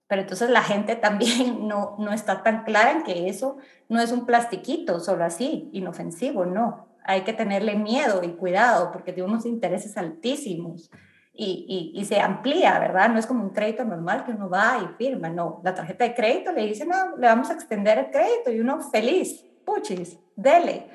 Pero 0.07 0.23
entonces 0.23 0.49
la 0.49 0.61
gente 0.61 0.97
también 0.97 1.67
no, 1.67 1.95
no 1.97 2.11
está 2.11 2.43
tan 2.43 2.65
clara 2.65 2.91
en 2.91 3.03
que 3.03 3.29
eso 3.29 3.57
no 3.87 3.99
es 4.01 4.11
un 4.11 4.27
plastiquito 4.27 4.99
solo 4.99 5.23
así, 5.23 5.69
inofensivo, 5.71 6.45
no. 6.45 6.87
Hay 7.05 7.21
que 7.21 7.33
tenerle 7.33 7.75
miedo 7.75 8.21
y 8.23 8.33
cuidado 8.33 8.91
porque 8.91 9.13
tiene 9.13 9.29
unos 9.29 9.45
intereses 9.45 9.97
altísimos 9.97 10.91
y, 11.33 11.93
y, 11.95 12.03
se 12.03 12.19
amplía, 12.19 12.77
¿verdad? 12.79 13.07
No 13.09 13.17
es 13.17 13.25
como 13.25 13.43
un 13.43 13.51
crédito 13.51 13.85
normal 13.85 14.25
que 14.25 14.31
uno 14.31 14.49
va 14.49 14.77
y 14.83 14.95
firma, 14.97 15.29
no. 15.29 15.61
La 15.63 15.73
tarjeta 15.73 16.03
de 16.03 16.13
crédito 16.13 16.51
le 16.51 16.65
dice, 16.65 16.85
no, 16.85 17.15
le 17.15 17.27
vamos 17.27 17.49
a 17.49 17.53
extender 17.53 17.97
el 17.97 18.11
crédito 18.11 18.51
y 18.51 18.59
uno 18.59 18.81
feliz, 18.81 19.45
puchis, 19.65 20.19
dele. 20.35 20.89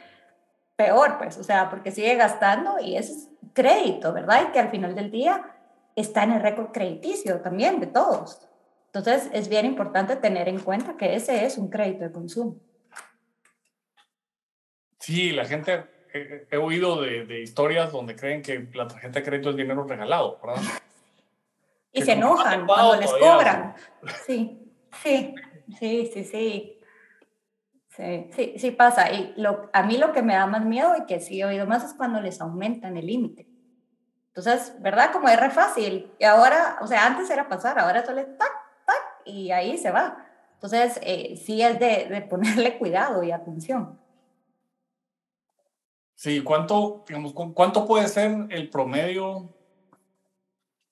Peor, 0.77 1.17
pues, 1.17 1.39
o 1.39 1.43
sea, 1.43 1.71
porque 1.71 1.91
sigue 1.91 2.15
gastando 2.17 2.79
y 2.79 2.97
es 2.97 3.31
crédito, 3.55 4.13
¿verdad? 4.13 4.43
Y 4.49 4.53
que 4.53 4.61
al 4.61 4.71
final 4.71 4.95
del 4.95 5.11
día 5.11 5.54
está 5.97 6.25
en 6.25 6.33
el 6.33 6.43
récord 6.43 6.73
crediticio 6.73 7.41
también 7.41 7.81
de 7.81 7.87
todos. 7.87 8.41
Entonces, 8.87 9.29
es 9.33 9.49
bien 9.49 9.67
importante 9.67 10.17
tener 10.17 10.49
en 10.49 10.61
cuenta 10.61 10.97
que 10.97 11.15
ese 11.15 11.45
es 11.45 11.59
un 11.59 11.69
crédito 11.69 12.05
de 12.05 12.13
consumo. 12.13 12.61
Sí, 15.01 15.33
la 15.33 15.45
gente, 15.45 15.85
he, 16.51 16.57
oído 16.57 17.03
de, 17.03 17.43
historias 17.43 17.93
donde 17.93 18.17
creen 18.17 18.41
que 18.41 18.69
la 18.73 18.87
tarjeta 18.87 19.19
de 19.19 19.25
crédito 19.25 19.51
es 19.51 19.57
dinero 19.57 19.85
regalado, 19.85 20.39
¿verdad? 20.43 20.63
y 21.93 22.03
se 22.03 22.13
enojan 22.13 22.67
cuando 22.67 23.01
les 23.01 23.13
cobran. 23.13 23.75
Sí, 24.27 24.59
sí, 25.03 25.35
sí, 25.79 26.11
sí, 26.13 26.25
sí. 26.25 26.81
Sí, 27.97 28.27
sí, 28.35 28.55
sí 28.59 28.71
pasa. 28.73 29.13
Y 29.13 29.35
lo, 29.37 29.71
a 29.73 29.85
mí 29.85 29.99
lo 29.99 30.13
que 30.13 30.23
me 30.23 30.35
da 30.35 30.47
más 30.49 30.65
miedo 30.65 30.95
y 30.99 31.07
que 31.07 31.21
sí 31.21 31.41
he 31.41 31.45
oído 31.45 31.65
más 31.65 31.85
es 31.85 31.95
cuando 31.95 32.21
les 32.21 32.41
aumentan 32.41 32.97
el 32.97 33.07
límite. 33.07 33.47
Entonces, 34.35 34.75
¿verdad? 34.81 35.13
Como 35.13 35.29
es 35.29 35.39
re 35.39 35.51
fácil. 35.51 36.11
Y 36.19 36.25
ahora, 36.25 36.79
o 36.81 36.89
sea, 36.89 37.07
antes 37.07 37.31
era 37.31 37.49
pasar, 37.49 37.79
ahora 37.79 38.05
solo 38.05 38.21
es 38.21 38.37
tac, 38.37 38.53
tac, 38.85 39.23
y 39.25 39.53
ahí 39.53 39.79
se 39.79 39.93
va. 39.93 40.27
Entonces, 40.55 40.99
eh, 41.03 41.37
sí 41.37 41.63
es 41.63 41.79
de, 41.79 42.09
de, 42.11 42.23
ponerle 42.23 42.77
cuidado 42.79 43.23
y 43.23 43.31
atención. 43.31 43.97
Sí, 46.17 46.43
¿cuánto, 46.43 47.05
digamos, 47.07 47.33
cuánto 47.33 47.87
puede 47.87 48.09
ser 48.09 48.47
el 48.51 48.71
promedio 48.71 49.55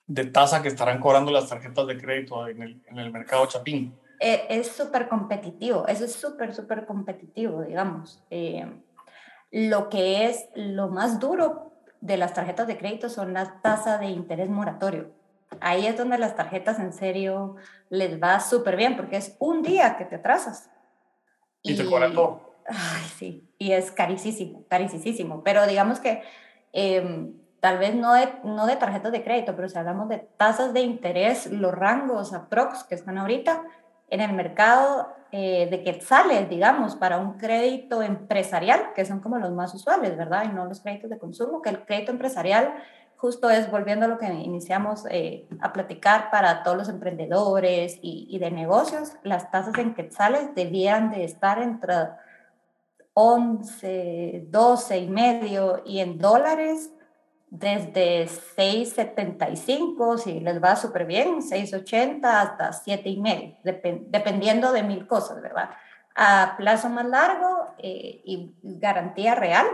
de 0.07 0.27
tasa 0.27 0.63
que 0.63 0.69
estarán 0.69 1.01
cobrando 1.01 1.33
las 1.33 1.49
tarjetas 1.49 1.87
de 1.87 1.97
crédito 1.97 2.47
en 2.47 2.63
el, 2.63 2.83
en 2.87 2.99
el 2.99 3.11
mercado 3.11 3.47
chapín? 3.47 3.99
Eh, 4.21 4.47
es 4.51 4.69
súper 4.69 5.09
competitivo, 5.09 5.89
eso 5.89 6.05
es 6.05 6.13
súper, 6.13 6.55
súper 6.55 6.87
competitivo, 6.87 7.63
digamos. 7.63 8.23
Eh, 8.31 8.71
lo 9.51 9.89
que 9.89 10.27
es 10.27 10.49
lo 10.55 10.89
más 10.89 11.19
duro 11.19 11.72
de 12.03 12.17
las 12.17 12.35
tarjetas 12.35 12.67
de 12.67 12.77
crédito 12.77 13.09
son 13.09 13.33
la 13.33 13.61
tasa 13.63 13.97
de 13.97 14.07
interés 14.07 14.51
moratorio. 14.51 15.13
Ahí 15.61 15.87
es 15.87 15.97
donde 15.97 16.19
las 16.19 16.35
tarjetas 16.35 16.79
en 16.81 16.93
serio 16.93 17.57
les 17.91 18.21
va 18.21 18.41
súper 18.41 18.77
bien 18.77 18.97
porque 18.97 19.17
es 19.17 19.37
un 19.39 19.63
día 19.63 19.97
que 19.97 20.05
te 20.05 20.17
atrasas. 20.17 20.69
Y, 21.63 21.77
te 21.77 21.87
cobran 21.87 22.13
todo. 22.13 22.57
Ay, 22.67 23.05
sí, 23.17 23.49
y 23.57 23.73
es 23.73 23.93
carísimo, 23.93 24.65
carísimo. 24.69 25.45
Pero 25.45 25.65
digamos 25.67 26.01
que 26.01 26.23
em, 26.73 27.35
tal 27.61 27.79
vez 27.79 27.95
no 27.95 28.15
de, 28.15 28.29
no 28.43 28.67
de 28.67 28.75
tarjetas 28.75 29.13
de 29.13 29.23
crédito, 29.23 29.55
pero 29.55 29.69
si 29.69 29.79
hablamos 29.79 30.09
de 30.09 30.19
tasas 30.19 30.73
de 30.73 30.81
interés, 30.81 31.47
los 31.53 31.73
rangos 31.73 32.33
aprox 32.33 32.83
que 32.83 32.97
están 32.97 33.17
ahorita 33.17 33.63
en 34.09 34.21
el 34.21 34.33
mercado 34.33 35.15
eh, 35.35 35.67
de 35.71 35.83
quetzales, 35.83 36.51
digamos, 36.51 36.95
para 36.95 37.19
un 37.19 37.39
crédito 37.39 38.03
empresarial, 38.03 38.93
que 38.95 39.07
son 39.07 39.21
como 39.21 39.39
los 39.39 39.51
más 39.51 39.73
usuales, 39.75 40.15
¿verdad? 40.15 40.45
Y 40.45 40.49
no 40.49 40.67
los 40.67 40.81
créditos 40.81 41.09
de 41.09 41.19
consumo, 41.19 41.63
que 41.63 41.71
el 41.71 41.87
crédito 41.87 42.13
empresarial 42.13 42.75
justo 43.17 43.49
es, 43.49 43.71
volviendo 43.71 44.05
a 44.05 44.09
lo 44.09 44.19
que 44.19 44.27
iniciamos 44.27 45.07
eh, 45.09 45.49
a 45.61 45.73
platicar 45.73 46.31
para 46.31 46.63
todos 46.63 46.77
los 46.77 46.89
emprendedores 46.91 47.99
y, 48.03 48.27
y, 48.29 48.39
de 48.41 48.51
negocios, 48.51 49.13
las 49.23 49.51
tasas 49.51 49.79
en 49.79 49.95
quetzales 49.95 50.55
debían 50.55 51.11
de 51.11 51.25
estar 51.25 51.63
entre 51.63 51.95
11, 53.15 54.49
12 54.51 54.99
y 54.99 55.09
medio 55.09 55.83
y 55.87 56.01
en 56.01 56.19
dólares 56.19 56.92
desde 57.53 58.25
6.75, 58.25 60.17
si 60.17 60.41
les 60.41 60.63
va 60.63 60.75
súper 60.75 61.05
bien, 61.05 61.43
6.80 61.43 62.25
hasta 62.25 62.71
7.5, 62.71 63.59
dep 63.63 63.85
dependiendo 64.09 64.73
de 64.73 64.83
mil 64.83 65.07
cosas, 65.07 65.43
¿verdad? 65.43 65.69
A 66.15 66.55
plazo 66.57 66.89
más 66.89 67.05
largo 67.05 67.75
eh, 67.77 68.23
y 68.25 68.55
garantía 68.63 69.35
real, 69.35 69.67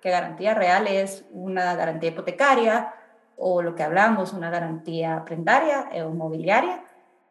que 0.00 0.10
garantía 0.10 0.54
real 0.54 0.86
es 0.86 1.24
una 1.32 1.74
garantía 1.74 2.10
hipotecaria 2.10 2.94
o 3.36 3.62
lo 3.62 3.74
que 3.74 3.82
hablamos, 3.82 4.32
una 4.32 4.50
garantía 4.50 5.24
prendaria 5.24 5.88
eh, 5.90 6.02
o 6.02 6.10
mobiliaria. 6.10 6.84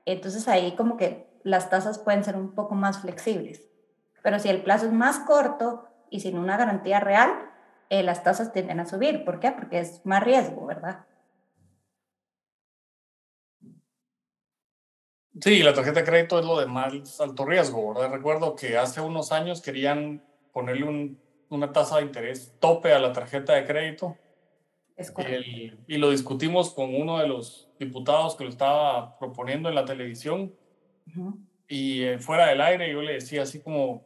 Entonces 0.03 0.49
ahí 0.49 0.75
como 0.75 0.97
que 0.97 1.29
las 1.43 1.69
tasas 1.69 1.97
pueden 1.97 2.25
ser 2.25 2.35
un 2.35 2.53
poco 2.53 2.75
más 2.75 2.99
flexibles. 2.99 3.61
Pero 4.21 4.37
si 4.39 4.49
el 4.49 4.63
plazo 4.63 4.87
es 4.87 4.91
más 4.91 5.19
corto 5.19 5.87
y 6.09 6.19
sin 6.19 6.37
una 6.37 6.57
garantía 6.57 6.99
real, 6.99 7.52
eh, 7.93 8.01
las 8.01 8.23
tasas 8.23 8.51
tienden 8.51 8.79
a 8.79 8.87
subir. 8.87 9.23
¿Por 9.23 9.39
qué? 9.39 9.51
Porque 9.51 9.79
es 9.79 10.03
más 10.03 10.23
riesgo, 10.23 10.65
¿verdad? 10.65 11.05
Sí, 15.39 15.61
la 15.61 15.75
tarjeta 15.75 15.99
de 15.99 16.05
crédito 16.05 16.39
es 16.39 16.45
lo 16.45 16.59
de 16.59 16.65
más 16.65 17.21
alto 17.21 17.45
riesgo, 17.45 17.93
¿verdad? 17.93 18.11
Recuerdo 18.11 18.55
que 18.55 18.77
hace 18.77 18.99
unos 18.99 19.31
años 19.31 19.61
querían 19.61 20.23
ponerle 20.51 21.15
una 21.49 21.71
tasa 21.71 21.97
de 21.97 22.05
interés 22.05 22.55
tope 22.59 22.93
a 22.93 22.99
la 22.99 23.13
tarjeta 23.13 23.53
de 23.53 23.65
crédito. 23.65 24.17
Es 24.95 25.13
y 25.87 25.97
lo 25.97 26.09
discutimos 26.09 26.73
con 26.73 26.95
uno 26.95 27.19
de 27.19 27.27
los 27.27 27.69
diputados 27.79 28.35
que 28.35 28.43
lo 28.43 28.49
estaba 28.49 29.19
proponiendo 29.19 29.69
en 29.69 29.75
la 29.75 29.85
televisión. 29.85 30.51
Y 31.67 32.03
eh, 32.03 32.17
fuera 32.17 32.47
del 32.47 32.61
aire 32.61 32.91
yo 32.91 33.03
le 33.03 33.13
decía 33.13 33.43
así 33.43 33.59
como, 33.59 34.03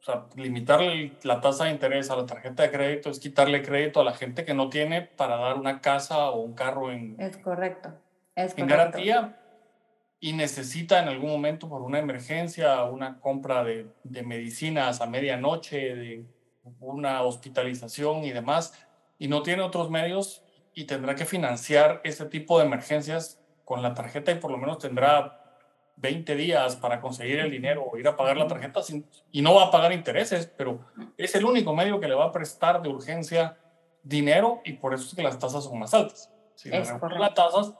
o 0.00 0.02
sea, 0.02 0.26
limitarle 0.34 1.12
la 1.24 1.42
tasa 1.42 1.64
de 1.64 1.72
interés 1.72 2.10
a 2.10 2.16
la 2.16 2.24
tarjeta 2.24 2.62
de 2.62 2.70
crédito 2.70 3.10
es 3.10 3.20
quitarle 3.20 3.62
crédito 3.62 4.00
a 4.00 4.04
la 4.04 4.14
gente 4.14 4.46
que 4.46 4.54
no 4.54 4.70
tiene 4.70 5.02
para 5.02 5.36
dar 5.36 5.56
una 5.56 5.82
casa 5.82 6.30
o 6.30 6.40
un 6.40 6.54
carro 6.54 6.90
en, 6.90 7.20
es 7.20 7.36
correcto. 7.36 7.92
Es 8.34 8.56
en 8.56 8.66
garantía 8.66 9.38
y 10.18 10.32
necesita 10.32 11.00
en 11.00 11.08
algún 11.08 11.30
momento 11.30 11.68
por 11.68 11.82
una 11.82 11.98
emergencia, 11.98 12.82
una 12.84 13.20
compra 13.20 13.62
de, 13.62 13.88
de 14.04 14.22
medicinas 14.22 15.02
a 15.02 15.06
medianoche, 15.06 15.94
de 15.94 16.24
una 16.78 17.22
hospitalización 17.22 18.24
y 18.24 18.32
demás, 18.32 18.74
y 19.18 19.28
no 19.28 19.42
tiene 19.42 19.62
otros 19.62 19.90
medios 19.90 20.42
y 20.72 20.84
tendrá 20.84 21.14
que 21.14 21.26
financiar 21.26 22.00
ese 22.04 22.24
tipo 22.24 22.58
de 22.58 22.64
emergencias 22.64 23.38
con 23.64 23.82
la 23.82 23.92
tarjeta 23.92 24.32
y 24.32 24.36
por 24.36 24.50
lo 24.50 24.56
menos 24.56 24.78
tendrá 24.78 25.39
20 26.00 26.34
días 26.34 26.76
para 26.76 27.00
conseguir 27.00 27.40
el 27.40 27.50
dinero 27.50 27.84
o 27.84 27.96
ir 27.96 28.08
a 28.08 28.16
pagar 28.16 28.36
la 28.36 28.46
tarjeta 28.46 28.82
sin, 28.82 29.06
y 29.30 29.42
no 29.42 29.54
va 29.54 29.64
a 29.64 29.70
pagar 29.70 29.92
intereses, 29.92 30.50
pero 30.56 30.80
es 31.16 31.34
el 31.34 31.44
único 31.44 31.74
medio 31.74 32.00
que 32.00 32.08
le 32.08 32.14
va 32.14 32.26
a 32.26 32.32
prestar 32.32 32.80
de 32.82 32.88
urgencia 32.88 33.58
dinero 34.02 34.60
y 34.64 34.74
por 34.74 34.94
eso 34.94 35.04
es 35.06 35.14
que 35.14 35.22
las 35.22 35.38
tasas 35.38 35.64
son 35.64 35.78
más 35.78 35.92
altas. 35.92 36.30
Si 36.54 36.70
las 36.70 36.88
tasas, 37.34 37.74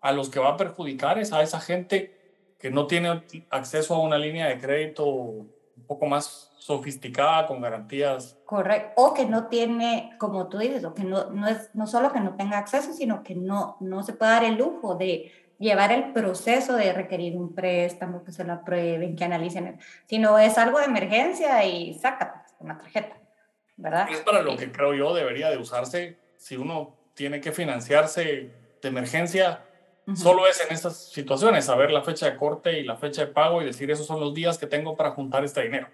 a 0.00 0.12
los 0.12 0.30
que 0.30 0.38
va 0.38 0.50
a 0.50 0.56
perjudicar 0.56 1.18
es 1.18 1.32
a 1.32 1.42
esa 1.42 1.60
gente 1.60 2.14
que 2.58 2.70
no 2.70 2.86
tiene 2.86 3.22
acceso 3.50 3.94
a 3.94 4.00
una 4.00 4.18
línea 4.18 4.46
de 4.46 4.58
crédito 4.58 5.04
un 5.06 5.86
poco 5.86 6.06
más 6.06 6.50
sofisticada 6.58 7.46
con 7.46 7.60
garantías. 7.60 8.36
Correcto, 8.44 8.92
o 8.96 9.14
que 9.14 9.26
no 9.26 9.46
tiene, 9.46 10.14
como 10.18 10.48
tú 10.48 10.58
dices, 10.58 10.84
o 10.84 10.92
que 10.92 11.04
no, 11.04 11.30
no 11.30 11.46
es 11.46 11.70
no 11.74 11.86
solo 11.86 12.12
que 12.12 12.20
no 12.20 12.34
tenga 12.34 12.58
acceso, 12.58 12.92
sino 12.92 13.22
que 13.22 13.34
no, 13.34 13.76
no 13.80 14.02
se 14.02 14.12
puede 14.12 14.32
dar 14.32 14.44
el 14.44 14.56
lujo 14.56 14.94
de 14.96 15.32
llevar 15.58 15.92
el 15.92 16.12
proceso 16.12 16.74
de 16.76 16.92
requerir 16.92 17.36
un 17.36 17.54
préstamo, 17.54 18.24
que 18.24 18.32
se 18.32 18.44
lo 18.44 18.52
aprueben, 18.52 19.16
que 19.16 19.24
analicen, 19.24 19.78
sino 20.06 20.38
es 20.38 20.56
algo 20.58 20.78
de 20.78 20.86
emergencia 20.86 21.64
y 21.64 21.94
saca 21.94 22.46
una 22.60 22.78
tarjeta, 22.78 23.16
¿verdad? 23.76 24.08
Es 24.10 24.20
para 24.20 24.42
lo 24.42 24.56
que 24.56 24.70
creo 24.70 24.94
yo 24.94 25.14
debería 25.14 25.50
de 25.50 25.58
usarse 25.58 26.16
si 26.36 26.56
uno 26.56 26.96
tiene 27.14 27.40
que 27.40 27.52
financiarse 27.52 28.50
de 28.80 28.88
emergencia, 28.88 29.64
solo 30.14 30.46
es 30.46 30.64
en 30.64 30.72
estas 30.72 30.96
situaciones, 31.10 31.64
saber 31.64 31.90
la 31.90 32.02
fecha 32.02 32.30
de 32.30 32.36
corte 32.36 32.78
y 32.78 32.84
la 32.84 32.96
fecha 32.96 33.26
de 33.26 33.32
pago 33.32 33.60
y 33.60 33.66
decir 33.66 33.90
esos 33.90 34.06
son 34.06 34.20
los 34.20 34.32
días 34.32 34.56
que 34.56 34.66
tengo 34.66 34.96
para 34.96 35.10
juntar 35.10 35.44
este 35.44 35.62
dinero 35.62 35.88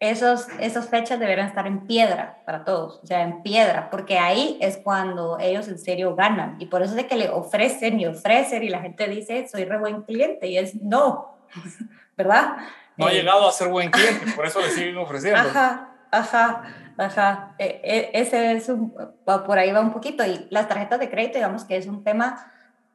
esos, 0.00 0.46
esas 0.58 0.88
fechas 0.88 1.20
deberán 1.20 1.46
estar 1.46 1.66
en 1.66 1.86
piedra 1.86 2.38
para 2.46 2.64
todos, 2.64 3.00
o 3.02 3.06
sea, 3.06 3.20
en 3.20 3.42
piedra, 3.42 3.90
porque 3.90 4.18
ahí 4.18 4.56
es 4.62 4.78
cuando 4.78 5.38
ellos 5.38 5.68
en 5.68 5.78
serio 5.78 6.16
ganan. 6.16 6.56
Y 6.58 6.66
por 6.66 6.80
eso 6.82 6.92
es 6.92 6.96
de 6.96 7.06
que 7.06 7.16
le 7.16 7.28
ofrecen 7.28 8.00
y 8.00 8.06
ofrecen 8.06 8.62
y 8.62 8.70
la 8.70 8.80
gente 8.80 9.06
dice, 9.08 9.46
soy 9.46 9.66
re 9.66 9.78
buen 9.78 10.02
cliente, 10.02 10.46
y 10.48 10.56
es 10.56 10.74
no, 10.74 11.36
¿verdad? 12.16 12.56
No 12.96 13.06
ha 13.06 13.12
eh, 13.12 13.16
llegado 13.16 13.46
a 13.46 13.52
ser 13.52 13.68
buen 13.68 13.90
cliente, 13.90 14.32
por 14.32 14.46
eso 14.46 14.60
le 14.60 14.70
siguen 14.70 14.96
ofreciendo. 14.96 15.38
Ajá, 15.38 15.90
ajá, 16.10 16.62
ajá. 16.96 17.54
E, 17.58 17.80
e, 17.84 18.10
ese 18.14 18.52
es 18.52 18.70
un, 18.70 18.94
por 19.24 19.58
ahí 19.58 19.70
va 19.70 19.80
un 19.80 19.92
poquito. 19.92 20.24
Y 20.24 20.46
las 20.48 20.66
tarjetas 20.66 20.98
de 20.98 21.10
crédito, 21.10 21.34
digamos 21.34 21.64
que 21.64 21.76
es 21.76 21.86
un 21.86 22.04
tema 22.04 22.50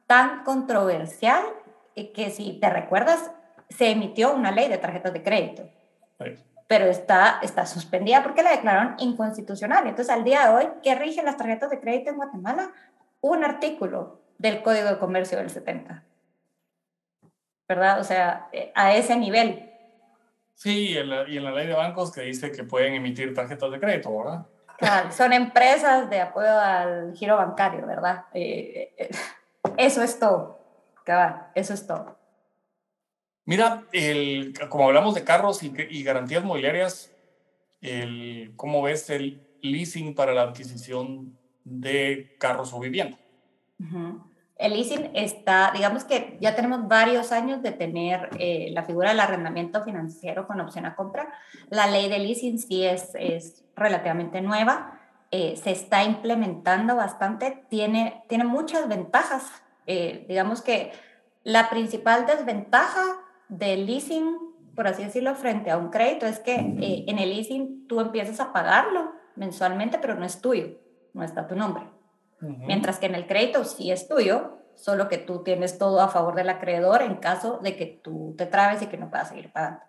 tan 0.08 0.42
controversial 0.42 1.42
que 1.94 2.30
si 2.30 2.58
te 2.60 2.68
recuerdas, 2.68 3.30
se 3.68 3.90
emitió 3.90 4.34
una 4.34 4.50
ley 4.50 4.68
de 4.68 4.78
tarjetas 4.78 5.12
de 5.12 5.22
crédito. 5.22 5.68
Sí 6.20 6.36
pero 6.66 6.86
está, 6.86 7.38
está 7.42 7.66
suspendida 7.66 8.22
porque 8.22 8.42
la 8.42 8.50
declararon 8.50 8.96
inconstitucional. 8.98 9.86
Entonces, 9.86 10.12
al 10.12 10.24
día 10.24 10.48
de 10.48 10.54
hoy, 10.54 10.68
¿qué 10.82 10.94
rigen 10.94 11.24
las 11.24 11.36
tarjetas 11.36 11.70
de 11.70 11.80
crédito 11.80 12.10
en 12.10 12.16
Guatemala? 12.16 12.72
Un 13.20 13.44
artículo 13.44 14.20
del 14.38 14.62
Código 14.62 14.88
de 14.88 14.98
Comercio 14.98 15.38
del 15.38 15.50
70. 15.50 16.02
¿Verdad? 17.68 18.00
O 18.00 18.04
sea, 18.04 18.48
eh, 18.52 18.72
a 18.74 18.94
ese 18.94 19.16
nivel. 19.16 19.70
Sí, 20.54 20.90
y 20.90 20.98
en, 20.98 21.10
la, 21.10 21.28
y 21.28 21.36
en 21.36 21.44
la 21.44 21.52
ley 21.52 21.66
de 21.66 21.74
bancos 21.74 22.12
que 22.12 22.22
dice 22.22 22.50
que 22.50 22.64
pueden 22.64 22.94
emitir 22.94 23.34
tarjetas 23.34 23.70
de 23.70 23.80
crédito, 23.80 24.16
¿verdad? 24.16 24.46
Claro, 24.78 25.12
son 25.12 25.32
empresas 25.32 26.10
de 26.10 26.20
apoyo 26.20 26.58
al 26.58 27.14
giro 27.14 27.36
bancario, 27.36 27.86
¿verdad? 27.86 28.24
Eh, 28.34 28.94
eh, 28.96 29.10
eso 29.76 30.02
es 30.02 30.18
todo. 30.18 30.60
Cabal, 31.04 31.48
eso 31.54 31.74
es 31.74 31.86
todo. 31.86 32.15
Mira, 33.46 33.84
el, 33.92 34.52
como 34.68 34.86
hablamos 34.86 35.14
de 35.14 35.22
carros 35.22 35.62
y, 35.62 36.02
garantías 36.02 36.44
mobiliarias, 36.44 37.12
el, 37.80 38.52
¿cómo 38.56 38.82
ves 38.82 39.08
el 39.08 39.40
leasing 39.62 40.16
para 40.16 40.34
la 40.34 40.42
adquisición 40.42 41.38
de 41.64 42.34
carros 42.38 42.72
o 42.72 42.80
vivienda? 42.80 43.16
El 44.56 44.72
leasing 44.72 45.10
está, 45.14 45.70
digamos 45.72 46.02
que 46.02 46.36
ya 46.40 46.56
tenemos 46.56 46.88
varios 46.88 47.30
años 47.30 47.62
de 47.62 47.70
tener 47.70 48.30
eh, 48.40 48.70
la 48.72 48.82
figura 48.82 49.10
del 49.10 49.20
arrendamiento 49.20 49.84
financiero 49.84 50.48
con 50.48 50.60
opción 50.60 50.84
a 50.84 50.96
compra. 50.96 51.32
La 51.70 51.86
ley 51.86 52.08
de 52.08 52.18
leasing 52.18 52.58
sí 52.58 52.84
es, 52.84 53.10
es 53.14 53.64
relativamente 53.76 54.40
nueva, 54.40 54.98
eh, 55.30 55.56
se 55.56 55.70
está 55.70 56.02
implementando 56.02 56.96
bastante, 56.96 57.64
tiene, 57.68 58.24
tiene 58.28 58.44
muchas 58.44 58.88
ventajas. 58.88 59.44
Eh, 59.86 60.24
digamos 60.28 60.62
que 60.62 60.90
la 61.44 61.70
principal 61.70 62.26
desventaja 62.26 63.20
del 63.48 63.86
leasing, 63.86 64.36
por 64.74 64.86
así 64.86 65.04
decirlo, 65.04 65.34
frente 65.34 65.70
a 65.70 65.78
un 65.78 65.90
crédito 65.90 66.26
es 66.26 66.38
que 66.38 66.54
eh, 66.54 67.04
en 67.06 67.18
el 67.18 67.30
leasing 67.30 67.86
tú 67.86 68.00
empiezas 68.00 68.40
a 68.40 68.52
pagarlo 68.52 69.12
mensualmente, 69.36 69.98
pero 69.98 70.14
no 70.14 70.24
es 70.24 70.40
tuyo, 70.40 70.78
no 71.14 71.22
está 71.22 71.46
tu 71.46 71.56
nombre. 71.56 71.84
Mientras 72.40 72.98
que 72.98 73.06
en 73.06 73.14
el 73.14 73.26
crédito 73.26 73.64
sí 73.64 73.90
es 73.90 74.08
tuyo, 74.08 74.58
solo 74.74 75.08
que 75.08 75.16
tú 75.16 75.42
tienes 75.42 75.78
todo 75.78 76.00
a 76.00 76.08
favor 76.08 76.34
del 76.34 76.50
acreedor 76.50 77.00
en 77.00 77.16
caso 77.16 77.58
de 77.62 77.76
que 77.76 77.86
tú 77.86 78.34
te 78.36 78.44
trabes 78.44 78.82
y 78.82 78.86
que 78.86 78.98
no 78.98 79.10
puedas 79.10 79.28
seguir 79.28 79.50
pagando. 79.50 79.80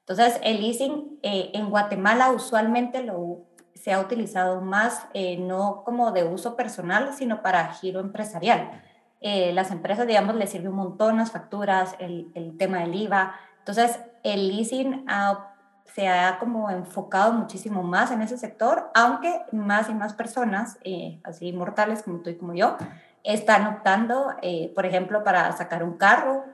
Entonces, 0.00 0.40
el 0.42 0.60
leasing 0.60 1.20
eh, 1.22 1.50
en 1.54 1.70
Guatemala 1.70 2.32
usualmente 2.32 3.02
lo, 3.02 3.46
se 3.74 3.92
ha 3.92 4.00
utilizado 4.00 4.60
más 4.60 5.06
eh, 5.14 5.38
no 5.38 5.82
como 5.84 6.12
de 6.12 6.24
uso 6.24 6.56
personal, 6.56 7.14
sino 7.14 7.42
para 7.42 7.72
giro 7.74 8.00
empresarial. 8.00 8.82
Eh, 9.20 9.52
las 9.52 9.70
empresas, 9.70 10.06
digamos, 10.06 10.34
les 10.34 10.50
sirve 10.50 10.68
un 10.68 10.76
montón 10.76 11.16
las 11.16 11.32
facturas, 11.32 11.96
el, 11.98 12.30
el 12.34 12.56
tema 12.58 12.80
del 12.80 12.94
IVA. 12.94 13.34
Entonces, 13.58 13.98
el 14.22 14.48
leasing 14.48 15.06
se 15.86 16.08
ha 16.08 16.38
como 16.38 16.70
enfocado 16.70 17.32
muchísimo 17.32 17.82
más 17.82 18.10
en 18.10 18.20
ese 18.20 18.36
sector, 18.36 18.90
aunque 18.94 19.42
más 19.52 19.88
y 19.88 19.94
más 19.94 20.12
personas, 20.12 20.78
eh, 20.84 21.20
así 21.24 21.52
mortales 21.52 22.02
como 22.02 22.18
tú 22.18 22.30
y 22.30 22.36
como 22.36 22.54
yo, 22.54 22.76
están 23.22 23.66
optando, 23.66 24.34
eh, 24.42 24.70
por 24.74 24.84
ejemplo, 24.84 25.24
para 25.24 25.50
sacar 25.52 25.82
un 25.82 25.96
carro, 25.96 26.44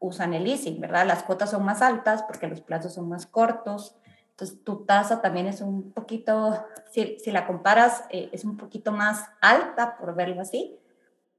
usan 0.00 0.34
el 0.34 0.44
leasing, 0.44 0.80
¿verdad? 0.80 1.06
Las 1.06 1.22
cuotas 1.22 1.50
son 1.50 1.64
más 1.64 1.82
altas 1.82 2.24
porque 2.24 2.48
los 2.48 2.60
plazos 2.60 2.94
son 2.94 3.08
más 3.08 3.26
cortos. 3.26 3.94
Entonces, 4.30 4.64
tu 4.64 4.84
tasa 4.84 5.20
también 5.22 5.46
es 5.46 5.60
un 5.60 5.92
poquito, 5.92 6.66
si, 6.90 7.18
si 7.20 7.30
la 7.30 7.46
comparas, 7.46 8.04
es 8.10 8.44
un 8.44 8.56
poquito 8.56 8.90
más 8.90 9.30
alta, 9.40 9.96
por 9.96 10.16
verlo 10.16 10.42
así 10.42 10.80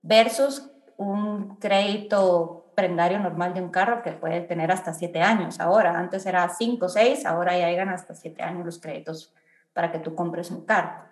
versus 0.06 0.70
un 0.98 1.58
crédito 1.58 2.72
prendario 2.76 3.20
normal 3.20 3.54
de 3.54 3.62
un 3.62 3.70
carro 3.70 4.04
que 4.04 4.12
puede 4.12 4.42
tener 4.42 4.72
hasta 4.72 4.94
siete 4.94 5.22
años 5.22 5.60
ahora. 5.60 5.98
Antes 5.98 6.26
era 6.26 6.48
cinco, 6.50 6.88
seis, 6.90 7.26
ahora 7.26 7.58
ya 7.58 7.70
llegan 7.70 7.90
hasta 7.90 8.14
siete 8.14 8.44
años 8.44 8.66
los 8.66 8.80
créditos 8.80 9.34
para 9.74 9.92
que 9.92 10.00
tú 10.00 10.14
compres 10.16 10.52
un 10.52 10.66
carro. 10.66 11.04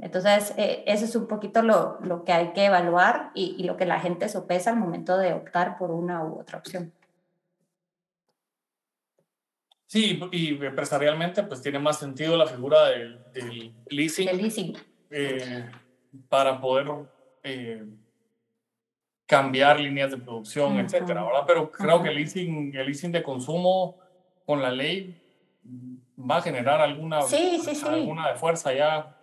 Entonces, 0.00 0.54
eh, 0.56 0.82
eso 0.86 1.04
es 1.04 1.14
un 1.14 1.28
poquito 1.28 1.62
lo, 1.62 1.98
lo, 2.00 2.24
que 2.24 2.32
hay 2.32 2.52
que 2.52 2.64
evaluar 2.64 3.30
y, 3.34 3.54
y, 3.58 3.64
lo 3.64 3.76
que 3.76 3.86
la 3.86 4.00
gente 4.00 4.28
sopesa 4.28 4.70
al 4.70 4.76
momento 4.76 5.16
de 5.18 5.32
optar 5.32 5.78
por 5.78 5.92
una 5.92 6.24
u 6.24 6.40
otra 6.40 6.58
opción. 6.58 6.92
Sí, 9.86 10.18
y 10.32 10.64
empresarialmente 10.64 11.44
pues 11.44 11.62
tiene 11.62 11.78
más 11.78 12.00
sentido 12.00 12.36
la 12.36 12.46
figura 12.46 12.86
del, 12.86 13.72
leasing, 13.88 14.28
el 14.28 14.38
leasing. 14.38 14.76
Eh, 15.08 15.70
para 16.28 16.60
poder 16.60 16.88
eh, 17.44 17.84
cambiar 19.26 19.80
líneas 19.80 20.10
de 20.10 20.18
producción, 20.18 20.78
etcétera, 20.78 21.24
¿verdad? 21.24 21.44
Pero 21.46 21.70
creo 21.70 22.02
que 22.02 22.10
el 22.10 22.16
leasing, 22.16 22.74
el 22.76 22.86
leasing 22.86 23.12
de 23.12 23.22
consumo 23.22 23.96
con 24.44 24.60
la 24.60 24.70
ley 24.70 25.20
va 26.18 26.36
a 26.36 26.42
generar 26.42 26.80
alguna, 26.80 27.22
sí, 27.22 27.60
sí, 27.64 27.74
sí. 27.74 27.86
alguna 27.86 28.30
de 28.30 28.36
fuerza 28.36 28.72
ya 28.72 29.16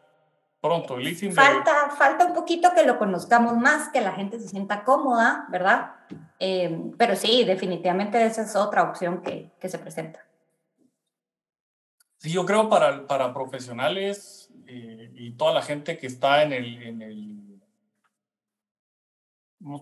pronto. 0.60 0.98
El 0.98 1.04
leasing 1.04 1.34
falta, 1.34 1.90
falta 1.92 2.26
un 2.26 2.34
poquito 2.34 2.72
que 2.76 2.86
lo 2.86 2.98
conozcamos 2.98 3.58
más, 3.58 3.90
que 3.90 4.02
la 4.02 4.14
gente 4.14 4.40
se 4.40 4.48
sienta 4.48 4.84
cómoda, 4.84 5.46
¿verdad? 5.50 5.92
Eh, 6.40 6.92
pero 6.98 7.16
sí, 7.16 7.44
definitivamente 7.44 8.24
esa 8.26 8.44
es 8.44 8.56
otra 8.56 8.84
opción 8.84 9.22
que, 9.22 9.52
que 9.60 9.70
se 9.70 9.78
presenta. 9.78 10.26
Sí, 12.18 12.32
yo 12.32 12.46
creo 12.46 12.70
para, 12.70 13.08
para 13.08 13.34
profesionales 13.34 14.52
eh, 14.68 15.12
y 15.16 15.32
toda 15.32 15.54
la 15.54 15.62
gente 15.62 15.98
que 15.98 16.08
está 16.08 16.44
en 16.44 16.54
el, 16.54 16.84
en 16.84 17.02
el 17.02 17.51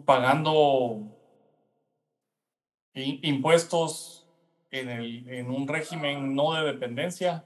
pagando 0.05 1.15
impuestos 2.93 4.27
en, 4.71 4.89
el, 4.89 5.29
en 5.29 5.49
un 5.49 5.67
régimen 5.67 6.35
no 6.35 6.53
de 6.53 6.65
dependencia, 6.65 7.45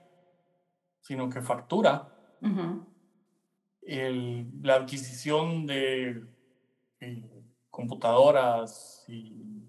sino 1.02 1.30
que 1.30 1.42
factura. 1.42 2.10
el, 3.82 4.48
la 4.62 4.76
adquisición 4.76 5.66
de 5.66 6.24
eh, 7.00 7.44
computadoras 7.70 9.04
y 9.08 9.64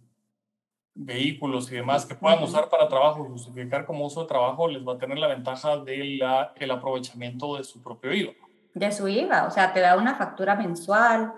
vehículos 0.94 1.71
y 1.73 1.76
demás 1.76 2.06
que 2.06 2.14
puedan 2.14 2.42
usar 2.42 2.68
para 2.68 2.88
trabajo 2.88 3.25
justificar 3.25 3.85
como 3.85 4.06
uso 4.06 4.23
de 4.23 4.28
trabajo, 4.28 4.68
les 4.68 4.87
va 4.87 4.94
a 4.94 4.99
tener 4.99 5.18
la 5.18 5.26
ventaja 5.26 5.78
del 5.78 6.23
el 6.56 6.71
aprovechamiento 6.71 7.56
de 7.56 7.64
su 7.64 7.83
propio 7.83 8.12
IVA. 8.12 8.33
De 8.75 8.92
su 8.92 9.09
IVA, 9.09 9.47
o 9.47 9.50
sea, 9.50 9.73
te 9.73 9.80
da 9.80 9.97
una 9.97 10.14
factura 10.14 10.54
mensual, 10.54 11.35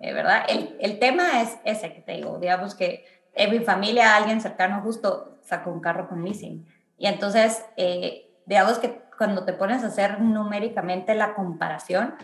eh, 0.00 0.12
¿verdad? 0.12 0.44
El, 0.48 0.76
el, 0.80 0.98
tema 0.98 1.42
es 1.42 1.58
ese 1.64 1.92
que 1.92 2.00
te 2.00 2.12
digo, 2.12 2.38
digamos 2.38 2.74
que 2.74 3.04
en 3.34 3.50
mi 3.50 3.60
familia 3.60 4.16
alguien 4.16 4.40
cercano 4.40 4.80
justo 4.82 5.38
sacó 5.42 5.70
un 5.70 5.80
carro 5.80 6.08
con 6.08 6.24
leasing. 6.24 6.66
Y 6.98 7.06
entonces, 7.06 7.64
eh, 7.76 8.30
digamos 8.46 8.78
que 8.78 9.02
cuando 9.16 9.44
te 9.44 9.52
pones 9.52 9.84
a 9.84 9.88
hacer 9.88 10.20
numéricamente 10.20 11.14
la 11.14 11.34
comparación, 11.34 12.14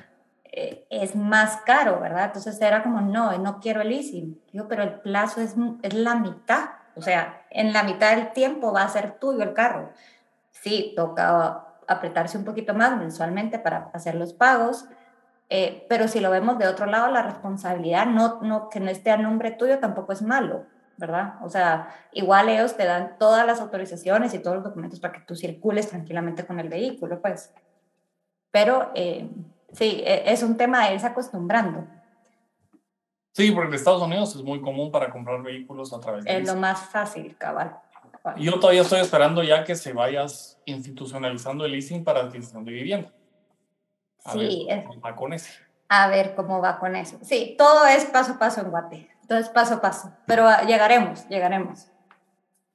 eh, 0.44 0.86
es 0.90 1.16
más 1.16 1.58
caro, 1.64 2.00
¿verdad? 2.00 2.26
Entonces 2.26 2.60
era 2.60 2.82
como, 2.82 3.00
no, 3.00 3.36
no 3.38 3.60
quiero 3.60 3.80
el 3.82 3.88
leasing. 3.88 4.40
Digo, 4.52 4.68
pero 4.68 4.82
el 4.82 5.00
plazo 5.00 5.40
es, 5.40 5.54
es 5.82 5.94
la 5.94 6.16
mitad. 6.16 6.70
O 6.96 7.02
sea, 7.02 7.42
en 7.50 7.72
la 7.72 7.82
mitad 7.82 8.14
del 8.14 8.32
tiempo 8.32 8.72
va 8.72 8.82
a 8.82 8.88
ser 8.88 9.18
tuyo 9.18 9.42
el 9.42 9.52
carro. 9.52 9.90
Sí, 10.50 10.92
toca 10.96 11.64
apretarse 11.86 12.38
un 12.38 12.44
poquito 12.44 12.74
más 12.74 12.96
mensualmente 12.96 13.58
para 13.58 13.90
hacer 13.92 14.14
los 14.14 14.32
pagos, 14.32 14.86
eh, 15.56 15.86
pero 15.88 16.08
si 16.08 16.18
lo 16.18 16.30
vemos 16.30 16.58
de 16.58 16.66
otro 16.66 16.86
lado, 16.86 17.12
la 17.12 17.22
responsabilidad, 17.22 18.06
no, 18.06 18.40
no, 18.42 18.68
que 18.68 18.80
no 18.80 18.90
esté 18.90 19.12
a 19.12 19.16
nombre 19.16 19.52
tuyo, 19.52 19.78
tampoco 19.78 20.12
es 20.12 20.20
malo. 20.20 20.66
¿verdad? 20.96 21.34
O 21.42 21.48
sea, 21.48 21.88
igual 22.12 22.48
ellos 22.48 22.76
te 22.76 22.84
dan 22.84 23.16
todas 23.18 23.46
las 23.46 23.60
autorizaciones 23.60 24.34
y 24.34 24.40
todos 24.40 24.56
los 24.56 24.64
documentos 24.64 24.98
para 24.98 25.12
que 25.12 25.20
tú 25.20 25.34
circules 25.36 25.88
tranquilamente 25.88 26.44
con 26.44 26.58
el 26.58 26.68
vehículo, 26.68 27.20
pues. 27.20 27.52
Pero 28.50 28.90
eh, 28.94 29.28
sí, 29.72 30.02
e, 30.04 30.32
es 30.32 30.42
un 30.42 30.56
tema 30.56 30.86
de 30.86 30.94
irse 30.94 31.06
acostumbrando. 31.06 31.86
Sí, 33.32 33.52
porque 33.52 33.68
en 33.68 33.74
Estados 33.74 34.02
Unidos 34.02 34.34
es 34.34 34.42
muy 34.42 34.60
común 34.60 34.90
para 34.90 35.10
comprar 35.10 35.40
vehículos 35.42 35.92
a 35.92 36.00
través 36.00 36.24
de... 36.24 36.36
Es 36.36 36.46
lo 36.46 36.56
más 36.56 36.80
fácil, 36.80 37.36
cabal. 37.36 37.76
Yo 38.38 38.58
todavía 38.58 38.82
estoy 38.82 39.00
esperando 39.00 39.42
ya 39.42 39.64
que 39.64 39.76
se 39.76 39.92
vayas 39.92 40.60
institucionalizando 40.64 41.64
el 41.64 41.72
leasing 41.72 42.04
para 42.04 42.20
adquisición 42.20 42.64
de 42.64 42.72
vivienda. 42.72 43.12
A 44.24 44.32
sí, 44.32 44.66
ver 44.68 44.84
cómo 44.84 45.00
va 45.00 45.16
con 45.16 45.32
eso. 45.32 45.50
A 45.88 46.08
ver 46.08 46.34
cómo 46.34 46.60
va 46.60 46.78
con 46.78 46.96
eso. 46.96 47.18
Sí, 47.22 47.54
todo 47.58 47.86
es 47.86 48.06
paso 48.06 48.32
a 48.32 48.38
paso 48.38 48.62
en 48.62 48.70
Guate. 48.70 49.10
Entonces, 49.22 49.48
paso 49.50 49.74
a 49.74 49.80
paso. 49.80 50.12
Pero 50.26 50.46
ah, 50.46 50.62
llegaremos, 50.62 51.28
llegaremos. 51.28 51.88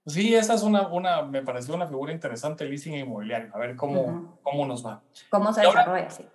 Sí, 0.06 0.36
esa 0.36 0.56
es 0.56 0.63
una, 0.63 0.88
una, 0.88 1.22
me 1.22 1.44
pareció 1.44 1.75
una 1.75 1.88
figura 1.88 2.12
interesante, 2.12 2.63
el 2.63 2.72
leasing 2.72 2.96
inmobiliario. 2.96 3.53
A 3.53 3.60
ver 3.60 3.75
cómo, 3.75 4.39
cómo 4.41 4.65
nos 4.65 4.86
va. 4.86 5.01
¿Cómo 5.29 5.53
se 5.53 5.62
desarrolla? 5.62 6.10
sí. 6.10 6.25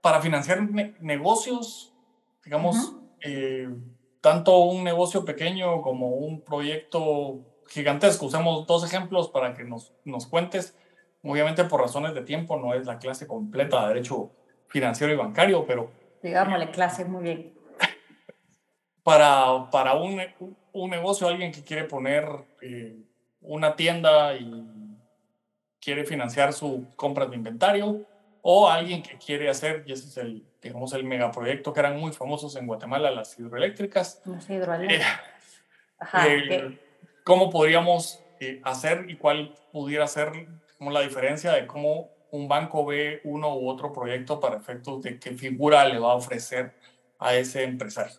Para 0.00 0.20
financiar 0.20 0.62
negocios, 1.00 1.92
digamos, 2.44 2.94
eh, 3.20 3.68
tanto 4.20 4.58
un 4.60 4.84
negocio 4.84 5.24
pequeño 5.24 5.82
como 5.82 6.08
un 6.10 6.40
proyecto 6.40 7.40
gigantesco. 7.68 8.26
Usamos 8.26 8.66
dos 8.66 8.84
ejemplos 8.84 9.28
para 9.28 9.54
que 9.54 9.64
nos, 9.64 9.92
nos 10.04 10.26
cuentes. 10.26 10.76
Obviamente, 11.22 11.64
por 11.64 11.80
razones 11.80 12.14
de 12.14 12.22
tiempo, 12.22 12.56
no 12.56 12.74
es 12.74 12.86
la 12.86 12.98
clase 12.98 13.26
completa 13.26 13.82
de 13.82 13.88
derecho 13.88 14.30
financiero 14.68 15.12
y 15.12 15.16
bancario, 15.16 15.66
pero... 15.66 15.90
Digámosle 16.22 16.70
clase, 16.70 17.04
muy 17.04 17.22
bien 17.22 17.58
para, 19.08 19.70
para 19.70 19.94
un, 19.94 20.20
un 20.74 20.90
negocio, 20.90 21.28
alguien 21.28 21.50
que 21.50 21.64
quiere 21.64 21.84
poner 21.84 22.28
eh, 22.60 22.94
una 23.40 23.74
tienda 23.74 24.34
y 24.34 24.52
quiere 25.80 26.04
financiar 26.04 26.52
su 26.52 26.86
compra 26.94 27.24
de 27.24 27.34
inventario, 27.34 28.04
o 28.42 28.68
alguien 28.68 29.02
que 29.02 29.16
quiere 29.16 29.48
hacer, 29.48 29.82
y 29.86 29.92
ese 29.92 30.08
es 30.08 30.16
el, 30.18 30.44
digamos, 30.60 30.92
el 30.92 31.04
megaproyecto 31.04 31.72
que 31.72 31.80
eran 31.80 31.98
muy 31.98 32.12
famosos 32.12 32.54
en 32.56 32.66
Guatemala, 32.66 33.10
las 33.10 33.38
hidroeléctricas. 33.38 34.20
Las 34.26 34.50
hidroeléctricas. 34.50 35.20
Eh, 36.26 36.78
¿Cómo 37.24 37.48
podríamos 37.48 38.22
eh, 38.40 38.60
hacer 38.62 39.08
y 39.08 39.16
cuál 39.16 39.54
pudiera 39.72 40.06
ser 40.06 40.48
como 40.76 40.90
la 40.90 41.00
diferencia 41.00 41.52
de 41.52 41.66
cómo 41.66 42.10
un 42.30 42.48
banco 42.48 42.84
ve 42.84 43.20
uno 43.24 43.56
u 43.56 43.68
otro 43.68 43.92
proyecto 43.92 44.40
para 44.40 44.56
efectos 44.56 45.02
de 45.02 45.18
qué 45.18 45.32
figura 45.32 45.84
le 45.84 45.98
va 45.98 46.12
a 46.12 46.16
ofrecer 46.16 46.74
a 47.18 47.34
ese 47.34 47.64
empresario? 47.64 48.16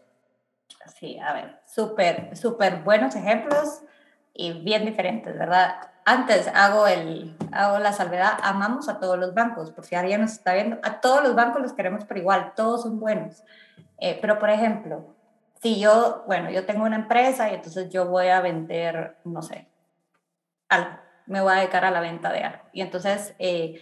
Sí, 0.99 1.17
a 1.19 1.33
ver, 1.33 1.59
súper, 1.65 2.35
súper 2.35 2.83
buenos 2.83 3.15
ejemplos 3.15 3.81
y 4.33 4.53
bien 4.53 4.85
diferentes, 4.85 5.37
¿verdad? 5.37 5.75
Antes 6.05 6.47
hago, 6.47 6.87
el, 6.87 7.35
hago 7.51 7.79
la 7.79 7.93
salvedad, 7.93 8.37
amamos 8.41 8.89
a 8.89 8.99
todos 8.99 9.17
los 9.17 9.33
bancos, 9.33 9.71
por 9.71 9.85
si 9.85 9.95
alguien 9.95 10.21
nos 10.21 10.31
está 10.31 10.53
viendo, 10.53 10.77
a 10.83 11.01
todos 11.01 11.23
los 11.23 11.35
bancos 11.35 11.61
los 11.61 11.73
queremos 11.73 12.05
por 12.05 12.17
igual, 12.17 12.53
todos 12.55 12.83
son 12.83 12.99
buenos. 12.99 13.43
Eh, 13.99 14.17
pero, 14.21 14.39
por 14.39 14.49
ejemplo, 14.49 15.13
si 15.61 15.79
yo, 15.79 16.23
bueno, 16.25 16.49
yo 16.49 16.65
tengo 16.65 16.83
una 16.83 16.95
empresa 16.95 17.49
y 17.51 17.55
entonces 17.55 17.89
yo 17.89 18.05
voy 18.05 18.27
a 18.27 18.41
vender, 18.41 19.17
no 19.25 19.41
sé, 19.41 19.67
algo, 20.69 20.97
me 21.25 21.41
voy 21.41 21.53
a 21.53 21.57
dedicar 21.57 21.85
a 21.85 21.91
la 21.91 21.99
venta 21.99 22.31
de 22.31 22.43
algo. 22.43 22.63
Y 22.71 22.81
entonces 22.81 23.35
eh, 23.39 23.81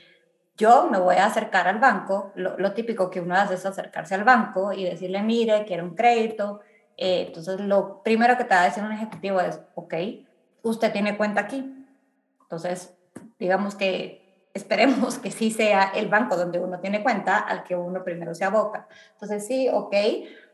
yo 0.57 0.89
me 0.89 0.99
voy 0.99 1.15
a 1.15 1.27
acercar 1.27 1.67
al 1.67 1.79
banco, 1.79 2.31
lo, 2.35 2.73
típico 2.73 3.09
que 3.09 3.21
uno 3.21 3.35
hace 3.35 3.53
es 3.53 3.65
acercarse 3.65 4.15
al 4.15 4.23
banco 4.23 4.73
y 4.73 4.83
decirle, 4.83 5.21
mire, 5.21 5.65
quiero 5.65 5.83
un 5.83 5.95
crédito, 5.95 6.61
eh, 6.97 7.25
entonces, 7.27 7.59
lo 7.59 8.01
primero 8.01 8.37
que 8.37 8.43
te 8.43 8.55
va 8.55 8.61
a 8.61 8.65
decir 8.65 8.83
un 8.83 8.91
ejecutivo 8.91 9.39
es, 9.39 9.61
ok, 9.75 9.93
usted 10.63 10.91
tiene 10.91 11.15
cuenta 11.15 11.41
aquí. 11.41 11.73
Entonces, 12.41 12.97
digamos 13.39 13.75
que 13.75 14.47
esperemos 14.53 15.19
que 15.19 15.29
sí 15.29 15.51
sea 15.51 15.91
el 15.95 16.07
banco 16.07 16.35
donde 16.35 16.59
uno 16.59 16.79
tiene 16.79 17.03
cuenta 17.03 17.37
al 17.37 17.63
que 17.63 17.75
uno 17.75 18.03
primero 18.03 18.33
se 18.33 18.45
aboca. 18.45 18.87
Entonces, 19.13 19.45
sí, 19.45 19.69
ok. 19.71 19.95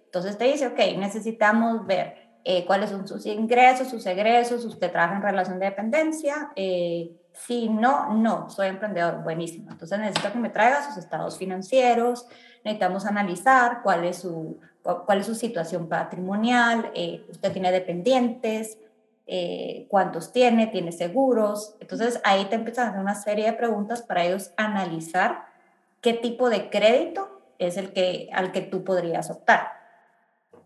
Entonces 0.06 0.38
te 0.38 0.46
dice, 0.46 0.68
ok, 0.68 0.80
necesitamos 0.98 1.88
ver 1.88 2.18
eh, 2.44 2.66
cuáles 2.66 2.90
son 2.90 3.08
sus 3.08 3.26
ingresos, 3.26 3.88
sus 3.88 4.06
egresos, 4.06 4.66
usted 4.66 4.92
trabaja 4.92 5.16
en 5.16 5.22
relación 5.22 5.60
de 5.60 5.66
dependencia. 5.66 6.52
Eh, 6.56 7.16
si 7.34 7.70
no, 7.70 8.14
no, 8.14 8.50
soy 8.50 8.68
emprendedor, 8.68 9.24
buenísimo. 9.24 9.72
Entonces 9.72 10.00
necesito 10.00 10.32
que 10.32 10.40
me 10.40 10.50
traiga 10.50 10.84
sus 10.84 10.98
estados 10.98 11.38
financieros, 11.38 12.28
necesitamos 12.64 13.06
analizar 13.06 13.82
cuál 13.84 14.06
es 14.06 14.18
su 14.18 14.60
cuál 14.84 15.20
es 15.20 15.28
su 15.28 15.36
situación 15.36 15.88
patrimonial, 15.88 16.92
eh, 16.94 17.26
usted 17.30 17.54
tiene 17.54 17.72
dependientes, 17.72 18.78
eh, 19.26 19.86
cuántos 19.90 20.34
tiene, 20.34 20.68
tiene 20.68 20.92
seguros. 20.92 21.76
Entonces 21.80 22.20
ahí 22.24 22.46
te 22.46 22.56
empiezan 22.56 22.88
a 22.88 22.90
hacer 22.90 23.02
una 23.02 23.16
serie 23.16 23.46
de 23.46 23.54
preguntas 23.54 24.02
para 24.02 24.26
ellos 24.26 24.52
analizar 24.58 25.46
qué 26.02 26.14
tipo 26.14 26.50
de 26.50 26.70
crédito 26.70 27.42
es 27.60 27.78
el 27.78 27.94
que, 27.94 28.30
al 28.34 28.52
que 28.52 28.62
tú 28.62 28.84
podrías 28.84 29.32
optar. 29.32 29.72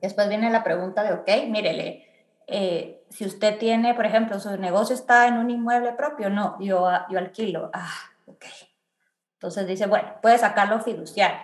Después 0.01 0.29
viene 0.29 0.49
la 0.49 0.63
pregunta 0.63 1.03
de, 1.03 1.13
ok, 1.13 1.49
mírele, 1.49 2.06
eh, 2.47 3.05
si 3.09 3.25
usted 3.25 3.57
tiene, 3.57 3.93
por 3.93 4.05
ejemplo, 4.05 4.39
su 4.39 4.55
negocio 4.57 4.95
está 4.95 5.27
en 5.27 5.37
un 5.37 5.49
inmueble 5.49 5.91
propio, 5.91 6.29
no, 6.29 6.57
yo, 6.59 6.89
yo 7.09 7.19
alquilo. 7.19 7.69
Ah, 7.73 7.91
ok. 8.25 8.45
Entonces 9.33 9.67
dice, 9.67 9.85
bueno, 9.85 10.13
puede 10.21 10.37
sacarlo 10.37 10.79
fiduciario. 10.79 11.39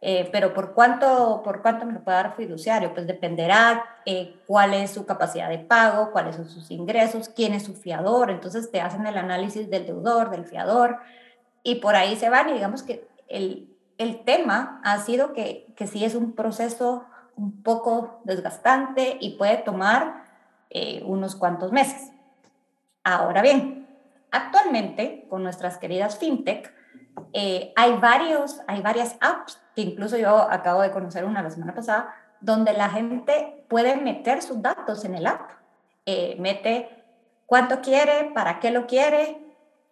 Eh, 0.00 0.28
pero 0.30 0.54
¿por 0.54 0.74
cuánto, 0.74 1.42
¿por 1.42 1.60
cuánto 1.60 1.84
me 1.84 1.92
lo 1.92 2.04
puede 2.04 2.16
dar 2.16 2.36
fiduciario? 2.36 2.94
Pues 2.94 3.08
dependerá 3.08 3.84
eh, 4.06 4.40
cuál 4.46 4.72
es 4.74 4.92
su 4.92 5.04
capacidad 5.04 5.48
de 5.48 5.58
pago, 5.58 6.12
cuáles 6.12 6.36
son 6.36 6.48
sus 6.48 6.70
ingresos, 6.70 7.28
quién 7.28 7.52
es 7.52 7.64
su 7.64 7.74
fiador. 7.74 8.30
Entonces 8.30 8.70
te 8.70 8.80
hacen 8.80 9.06
el 9.06 9.18
análisis 9.18 9.68
del 9.68 9.86
deudor, 9.86 10.30
del 10.30 10.46
fiador, 10.46 10.98
y 11.64 11.76
por 11.76 11.96
ahí 11.96 12.16
se 12.16 12.30
van. 12.30 12.48
Y 12.48 12.52
digamos 12.52 12.84
que 12.84 13.08
el, 13.26 13.76
el 13.98 14.24
tema 14.24 14.80
ha 14.84 14.98
sido 14.98 15.32
que, 15.32 15.66
que 15.76 15.88
sí 15.88 16.04
es 16.04 16.14
un 16.14 16.32
proceso 16.32 17.04
un 17.34 17.62
poco 17.62 18.20
desgastante 18.24 19.16
y 19.20 19.36
puede 19.36 19.58
tomar 19.58 20.27
eh, 20.70 21.02
unos 21.04 21.36
cuantos 21.36 21.72
meses. 21.72 22.10
Ahora 23.04 23.42
bien, 23.42 23.86
actualmente 24.30 25.26
con 25.28 25.42
nuestras 25.42 25.78
queridas 25.78 26.18
fintech, 26.18 26.74
hay, 27.34 27.96
varios, 27.98 28.60
hay 28.68 28.80
varias 28.80 29.16
apps 29.20 29.60
incluso 29.82 30.16
yo 30.16 30.50
acabo 30.50 30.82
de 30.82 30.90
conocer 30.90 31.24
una 31.24 31.42
la 31.42 31.50
semana 31.50 31.74
pasada, 31.74 32.14
donde 32.40 32.72
la 32.72 32.88
gente 32.90 33.64
puede 33.68 33.96
meter 33.96 34.42
sus 34.42 34.60
datos 34.62 35.04
en 35.04 35.14
el 35.14 35.26
app. 35.26 35.50
Eh, 36.06 36.36
mete 36.38 36.88
cuánto 37.46 37.80
quiere, 37.80 38.30
para 38.34 38.60
qué 38.60 38.70
lo 38.70 38.86
quiere, 38.86 39.38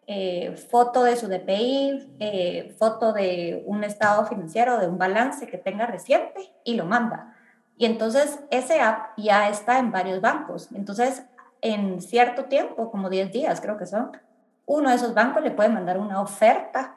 eh, 0.07 0.57
foto 0.71 1.03
de 1.03 1.17
su 1.17 1.27
DPI, 1.29 2.17
eh, 2.21 2.75
foto 2.79 3.12
de 3.12 3.62
un 3.67 3.85
estado 3.85 4.25
financiero, 4.27 4.79
de 4.79 4.89
un 4.89 4.99
balance 4.99 5.47
que 5.47 5.59
tenga 5.59 5.87
reciente 5.87 6.53
y 6.65 6.75
lo 6.75 6.85
manda. 6.85 7.36
Y 7.77 7.85
entonces 7.85 8.41
ese 8.51 8.81
app 8.81 9.11
ya 9.17 9.49
está 9.49 9.79
en 9.79 9.93
varios 9.93 10.21
bancos. 10.21 10.71
Entonces, 10.73 11.25
en 11.61 12.01
cierto 12.01 12.45
tiempo, 12.45 12.91
como 12.91 13.11
10 13.11 13.33
días 13.33 13.61
creo 13.61 13.77
que 13.77 13.87
son, 13.87 14.12
uno 14.65 14.91
de 14.91 14.97
esos 14.97 15.15
bancos 15.15 15.43
le 15.43 15.51
puede 15.51 15.69
mandar 15.69 15.99
una 15.99 16.21
oferta 16.21 16.97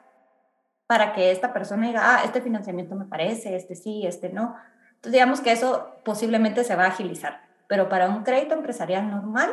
para 0.86 1.12
que 1.12 1.30
esta 1.30 1.52
persona 1.52 1.86
diga, 1.86 2.00
ah, 2.02 2.22
este 2.24 2.40
financiamiento 2.40 2.96
me 2.96 3.04
parece, 3.04 3.54
este 3.54 3.76
sí, 3.76 4.06
este 4.06 4.30
no. 4.30 4.56
Entonces, 4.88 5.12
digamos 5.12 5.40
que 5.40 5.52
eso 5.52 5.94
posiblemente 6.04 6.64
se 6.64 6.74
va 6.74 6.84
a 6.84 6.88
agilizar, 6.88 7.42
pero 7.68 7.88
para 7.88 8.08
un 8.08 8.24
crédito 8.24 8.54
empresarial 8.54 9.08
normal, 9.08 9.50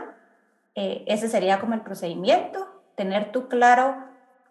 eh, 0.74 1.04
ese 1.08 1.28
sería 1.28 1.60
como 1.60 1.76
el 1.76 1.82
procedimiento, 1.82 2.82
tener 2.96 3.32
tú 3.32 3.48
claro 3.48 3.98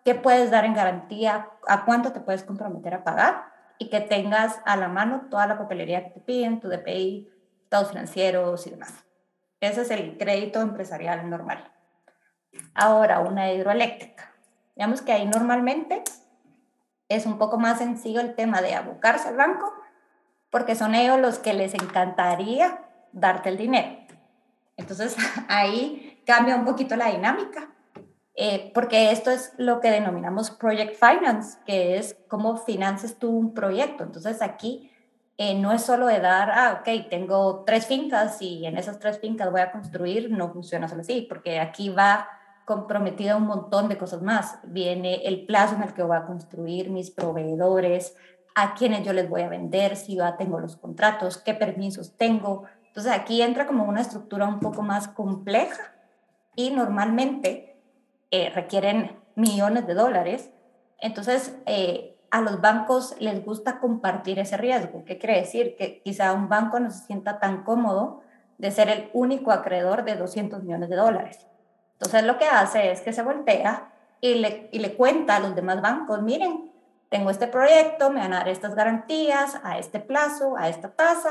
qué 0.04 0.14
puedes 0.14 0.52
dar 0.52 0.64
en 0.64 0.74
garantía, 0.74 1.48
a 1.66 1.84
cuánto 1.84 2.12
te 2.12 2.20
puedes 2.20 2.44
comprometer 2.44 2.94
a 2.94 3.02
pagar 3.02 3.55
y 3.78 3.90
que 3.90 4.00
tengas 4.00 4.60
a 4.64 4.76
la 4.76 4.88
mano 4.88 5.26
toda 5.30 5.46
la 5.46 5.58
papelería 5.58 6.04
que 6.04 6.10
te 6.10 6.20
piden, 6.20 6.60
tu 6.60 6.68
DPI, 6.68 7.28
estados 7.62 7.90
financieros 7.90 8.66
y 8.66 8.70
demás. 8.70 9.04
Ese 9.60 9.82
es 9.82 9.90
el 9.90 10.16
crédito 10.18 10.60
empresarial 10.60 11.28
normal. 11.28 11.72
Ahora, 12.74 13.20
una 13.20 13.52
hidroeléctrica. 13.52 14.32
Digamos 14.74 15.02
que 15.02 15.12
ahí 15.12 15.26
normalmente 15.26 16.02
es 17.08 17.26
un 17.26 17.38
poco 17.38 17.58
más 17.58 17.78
sencillo 17.78 18.20
el 18.20 18.34
tema 18.34 18.60
de 18.60 18.74
abocarse 18.74 19.28
al 19.28 19.36
banco, 19.36 19.72
porque 20.50 20.74
son 20.74 20.94
ellos 20.94 21.18
los 21.18 21.38
que 21.38 21.54
les 21.54 21.74
encantaría 21.74 22.82
darte 23.12 23.48
el 23.48 23.56
dinero. 23.56 24.06
Entonces 24.76 25.16
ahí 25.48 26.22
cambia 26.26 26.56
un 26.56 26.64
poquito 26.64 26.96
la 26.96 27.10
dinámica, 27.10 27.68
eh, 28.36 28.70
porque 28.74 29.10
esto 29.10 29.30
es 29.30 29.54
lo 29.56 29.80
que 29.80 29.90
denominamos 29.90 30.50
project 30.50 30.94
finance, 30.94 31.58
que 31.64 31.96
es 31.96 32.16
cómo 32.28 32.58
finances 32.58 33.18
tú 33.18 33.30
un 33.30 33.54
proyecto. 33.54 34.04
Entonces 34.04 34.42
aquí 34.42 34.92
eh, 35.38 35.54
no 35.54 35.72
es 35.72 35.82
solo 35.82 36.06
de 36.06 36.20
dar, 36.20 36.50
ah, 36.50 36.80
ok, 36.80 37.08
tengo 37.08 37.64
tres 37.64 37.86
fincas 37.86 38.40
y 38.42 38.66
en 38.66 38.76
esas 38.76 38.98
tres 38.98 39.18
fincas 39.20 39.50
voy 39.50 39.62
a 39.62 39.72
construir, 39.72 40.30
no 40.30 40.52
funciona 40.52 40.86
solo 40.86 41.00
así, 41.00 41.26
porque 41.28 41.60
aquí 41.60 41.88
va 41.88 42.28
comprometida 42.66 43.36
un 43.36 43.46
montón 43.46 43.88
de 43.88 43.96
cosas 43.96 44.20
más. 44.20 44.58
Viene 44.64 45.26
el 45.26 45.46
plazo 45.46 45.76
en 45.76 45.82
el 45.82 45.94
que 45.94 46.02
voy 46.02 46.16
a 46.18 46.26
construir 46.26 46.90
mis 46.90 47.10
proveedores, 47.10 48.16
a 48.54 48.74
quienes 48.74 49.04
yo 49.04 49.12
les 49.12 49.28
voy 49.28 49.42
a 49.42 49.48
vender, 49.48 49.96
si 49.96 50.16
ya 50.16 50.36
tengo 50.36 50.58
los 50.58 50.76
contratos, 50.76 51.38
qué 51.38 51.54
permisos 51.54 52.16
tengo. 52.16 52.64
Entonces 52.86 53.12
aquí 53.12 53.40
entra 53.40 53.66
como 53.66 53.84
una 53.84 54.00
estructura 54.00 54.46
un 54.46 54.60
poco 54.60 54.82
más 54.82 55.08
compleja 55.08 55.94
y 56.54 56.70
normalmente 56.70 57.75
eh, 58.30 58.50
requieren 58.50 59.18
millones 59.34 59.86
de 59.86 59.94
dólares. 59.94 60.50
Entonces 61.00 61.56
eh, 61.66 62.18
a 62.30 62.40
los 62.40 62.60
bancos 62.60 63.16
les 63.20 63.44
gusta 63.44 63.80
compartir 63.80 64.38
ese 64.38 64.56
riesgo. 64.56 65.04
¿Qué 65.04 65.18
quiere 65.18 65.40
decir? 65.40 65.76
Que 65.76 66.02
quizá 66.02 66.32
un 66.32 66.48
banco 66.48 66.80
no 66.80 66.90
se 66.90 67.06
sienta 67.06 67.38
tan 67.38 67.64
cómodo 67.64 68.22
de 68.58 68.70
ser 68.70 68.88
el 68.88 69.10
único 69.12 69.52
acreedor 69.52 70.04
de 70.04 70.16
200 70.16 70.62
millones 70.62 70.88
de 70.88 70.96
dólares 70.96 71.46
entonces 71.98 72.24
lo 72.24 72.38
que 72.38 72.46
hace 72.46 72.90
es 72.92 73.00
que 73.00 73.12
se 73.12 73.22
voltea 73.22 73.90
y 74.20 74.34
le, 74.34 74.68
y 74.70 74.80
le 74.80 74.94
cuenta 74.94 75.36
a 75.36 75.40
los 75.40 75.54
demás 75.54 75.80
bancos, 75.80 76.22
miren, 76.22 76.70
tengo 77.08 77.30
este 77.30 77.46
proyecto, 77.46 78.10
me 78.10 78.20
van 78.20 78.34
a 78.34 78.38
dar 78.38 78.48
estas 78.48 78.74
garantías 78.74 79.58
a 79.62 79.78
este 79.78 80.00
plazo, 80.00 80.56
a 80.58 80.68
esta 80.68 80.90
tasa, 80.90 81.30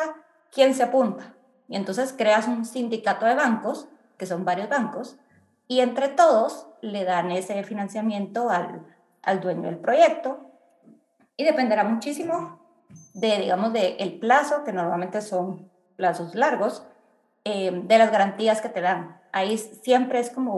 ¿quién 0.51 0.73
se 0.73 0.83
apunta? 0.83 1.33
Y 1.67 1.75
entonces 1.75 2.13
creas 2.17 2.47
un 2.47 2.65
sindicato 2.65 3.25
de 3.25 3.35
bancos, 3.35 3.87
que 4.17 4.25
son 4.25 4.45
varios 4.45 4.69
bancos, 4.69 5.17
y 5.67 5.79
entre 5.79 6.09
todos 6.09 6.67
le 6.81 7.03
dan 7.03 7.31
ese 7.31 7.63
financiamiento 7.63 8.49
al, 8.49 8.85
al 9.23 9.41
dueño 9.41 9.63
del 9.63 9.77
proyecto. 9.77 10.51
Y 11.37 11.43
dependerá 11.43 11.83
muchísimo 11.83 12.59
de, 13.13 13.39
digamos, 13.39 13.73
del 13.73 13.95
el 13.99 14.19
plazo, 14.19 14.63
que 14.63 14.71
normalmente 14.71 15.21
son 15.21 15.69
plazos 15.95 16.35
largos, 16.35 16.85
eh, 17.43 17.71
de 17.71 17.97
las 17.97 18.11
garantías 18.11 18.61
que 18.61 18.69
te 18.69 18.81
dan. 18.81 19.19
Ahí 19.31 19.57
siempre 19.57 20.19
es 20.19 20.29
como 20.29 20.55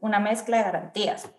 una 0.00 0.18
mezcla 0.18 0.58
de 0.58 0.64
garantías, 0.64 1.30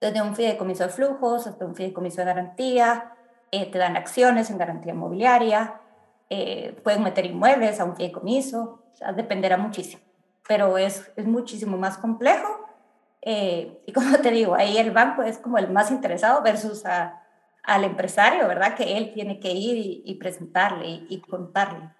desde 0.00 0.20
un 0.20 0.34
fideicomiso 0.34 0.84
de 0.84 0.90
flujos 0.90 1.46
hasta 1.46 1.64
un 1.64 1.74
fideicomiso 1.74 2.20
de 2.20 2.26
garantía, 2.26 3.12
eh, 3.50 3.70
te 3.70 3.78
dan 3.78 3.96
acciones 3.96 4.50
en 4.50 4.58
garantía 4.58 4.92
inmobiliaria, 4.92 5.80
eh, 6.28 6.78
pueden 6.82 7.02
meter 7.02 7.24
inmuebles 7.24 7.80
a 7.80 7.84
un 7.84 7.96
fideicomiso, 7.96 8.82
o 8.92 8.96
sea, 8.96 9.12
dependerá 9.12 9.56
muchísimo, 9.56 10.02
pero 10.46 10.78
es, 10.78 11.12
es 11.16 11.26
muchísimo 11.26 11.76
más 11.76 11.98
complejo 11.98 12.64
eh, 13.26 13.82
y 13.86 13.92
como 13.92 14.16
te 14.22 14.30
digo, 14.30 14.54
ahí 14.54 14.76
el 14.76 14.90
banco 14.90 15.22
es 15.22 15.38
como 15.38 15.58
el 15.58 15.70
más 15.70 15.90
interesado 15.90 16.42
versus 16.42 16.84
al 16.84 17.84
empresario, 17.84 18.46
¿verdad? 18.46 18.76
Que 18.76 18.98
él 18.98 19.12
tiene 19.14 19.40
que 19.40 19.52
ir 19.52 20.02
y, 20.04 20.14
presentarle 20.16 20.86
y, 20.86 21.06
y 21.08 21.20
contarle. 21.20 21.90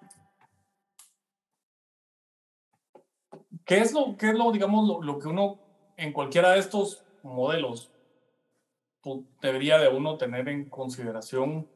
¿Qué 3.65 3.79
es 3.79 3.93
lo, 3.95 4.17
qué 4.19 4.29
es 4.29 4.35
lo 4.35 4.53
digamos, 4.53 5.03
lo, 5.03 5.19
que 5.19 5.29
uno 5.29 5.59
en 5.97 6.13
cualquiera 6.13 6.51
de 6.51 6.59
estos 6.59 7.03
modelos 7.23 7.91
debería 9.41 9.79
de 9.79 9.89
uno 9.89 10.19
tener 10.19 10.49
en 10.51 10.69
consideración 10.69 11.67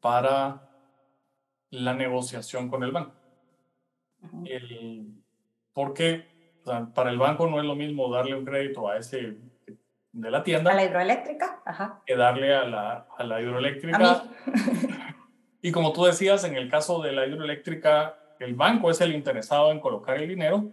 para 0.00 0.68
la 1.70 1.94
negociación 1.94 2.68
con 2.68 2.82
el 2.82 2.90
banco? 2.90 3.14
Porque 5.76 6.24
para 6.94 7.10
el 7.10 7.18
banco 7.18 7.46
no 7.46 7.60
es 7.60 7.66
lo 7.66 7.74
mismo 7.74 8.10
darle 8.10 8.34
un 8.34 8.46
crédito 8.46 8.88
a 8.88 8.96
ese 8.96 9.36
de 10.12 10.30
la 10.30 10.42
tienda. 10.42 10.72
A 10.72 10.74
la 10.74 10.84
hidroeléctrica, 10.86 11.60
Ajá. 11.66 12.00
Que 12.06 12.16
darle 12.16 12.54
a 12.54 12.64
la, 12.64 13.06
a 13.18 13.24
la 13.24 13.42
hidroeléctrica. 13.42 14.24
y 15.60 15.72
como 15.72 15.92
tú 15.92 16.04
decías, 16.04 16.44
en 16.44 16.56
el 16.56 16.70
caso 16.70 17.02
de 17.02 17.12
la 17.12 17.26
hidroeléctrica, 17.26 18.16
el 18.40 18.54
banco 18.54 18.90
es 18.90 19.02
el 19.02 19.14
interesado 19.14 19.70
en 19.70 19.80
colocar 19.80 20.16
el 20.16 20.26
dinero 20.28 20.72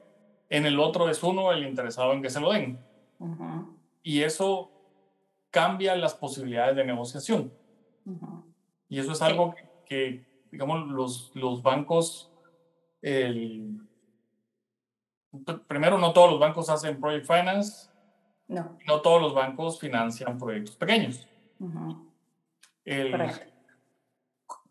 en 0.53 0.67
el 0.67 0.79
otro 0.79 1.09
es 1.09 1.23
uno 1.23 1.51
el 1.51 1.65
interesado 1.65 2.13
en 2.13 2.21
que 2.21 2.29
se 2.29 2.39
lo 2.39 2.51
den. 2.51 2.79
Y 4.03 4.21
eso 4.21 4.71
cambia 5.49 5.95
las 5.95 6.13
posibilidades 6.13 6.75
de 6.75 6.85
negociación. 6.85 7.51
Y 8.87 8.99
eso 8.99 9.13
es 9.13 9.21
algo 9.23 9.55
que, 9.87 10.27
digamos, 10.51 10.87
los, 10.89 11.31
los 11.33 11.63
bancos, 11.63 12.31
el, 13.01 13.79
primero, 15.67 15.98
no 15.98 16.13
todos 16.13 16.32
los 16.32 16.39
bancos 16.39 16.69
hacen 16.69 17.00
project 17.00 17.26
finance. 17.26 17.89
No. 18.48 18.78
No 18.86 19.02
todos 19.02 19.22
los 19.22 19.34
bancos 19.34 19.80
financian 19.80 20.38
proyectos 20.38 20.76
pequeños. 20.76 21.28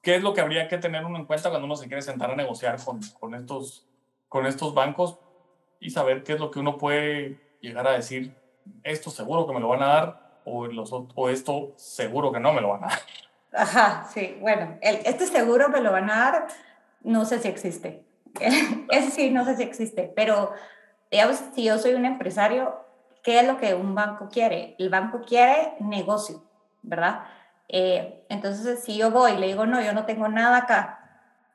¿Qué 0.02 0.16
es 0.16 0.22
lo 0.22 0.34
que 0.34 0.40
habría 0.40 0.68
que 0.68 0.78
tener 0.78 1.04
uno 1.04 1.18
en 1.18 1.26
cuenta 1.26 1.48
cuando 1.48 1.66
uno 1.66 1.76
se 1.76 1.86
quiere 1.86 2.02
sentar 2.02 2.30
a 2.30 2.36
negociar 2.36 2.82
con, 2.84 3.00
con, 3.18 3.34
estos, 3.34 3.86
con 4.28 4.46
estos 4.46 4.74
bancos? 4.74 5.18
y 5.82 5.90
saber 5.90 6.22
qué 6.22 6.34
es 6.34 6.40
lo 6.40 6.50
que 6.50 6.60
uno 6.60 6.78
puede 6.78 7.38
llegar 7.60 7.86
a 7.88 7.92
decir, 7.92 8.34
esto 8.84 9.10
seguro 9.10 9.46
que 9.46 9.52
me 9.52 9.60
lo 9.60 9.68
van 9.68 9.82
a 9.82 9.88
dar 9.88 10.40
o, 10.44 10.66
los, 10.66 10.90
o 10.92 11.28
esto 11.28 11.72
seguro 11.76 12.32
que 12.32 12.38
no 12.38 12.52
me 12.52 12.60
lo 12.60 12.70
van 12.70 12.84
a 12.84 12.86
dar. 12.86 12.98
Ajá, 13.52 14.04
sí, 14.14 14.38
bueno, 14.40 14.78
el, 14.80 15.00
este 15.04 15.26
seguro 15.26 15.68
me 15.68 15.80
lo 15.80 15.90
van 15.90 16.08
a 16.08 16.16
dar, 16.16 16.46
no 17.02 17.24
sé 17.24 17.40
si 17.40 17.48
existe. 17.48 18.04
Ese 18.90 19.10
sí, 19.10 19.30
no 19.30 19.44
sé 19.44 19.56
si 19.56 19.62
existe, 19.62 20.12
pero 20.14 20.52
digamos, 21.10 21.40
si 21.54 21.64
yo 21.64 21.78
soy 21.78 21.94
un 21.94 22.04
empresario, 22.04 22.74
¿qué 23.22 23.40
es 23.40 23.46
lo 23.46 23.58
que 23.58 23.74
un 23.74 23.94
banco 23.94 24.28
quiere? 24.30 24.74
El 24.78 24.88
banco 24.88 25.20
quiere 25.26 25.74
negocio, 25.80 26.42
¿verdad? 26.82 27.24
Eh, 27.68 28.24
entonces, 28.28 28.82
si 28.82 28.96
yo 28.96 29.10
voy 29.10 29.32
y 29.32 29.38
le 29.38 29.46
digo, 29.48 29.66
no, 29.66 29.80
yo 29.82 29.92
no 29.92 30.04
tengo 30.04 30.28
nada 30.28 30.58
acá, 30.58 30.98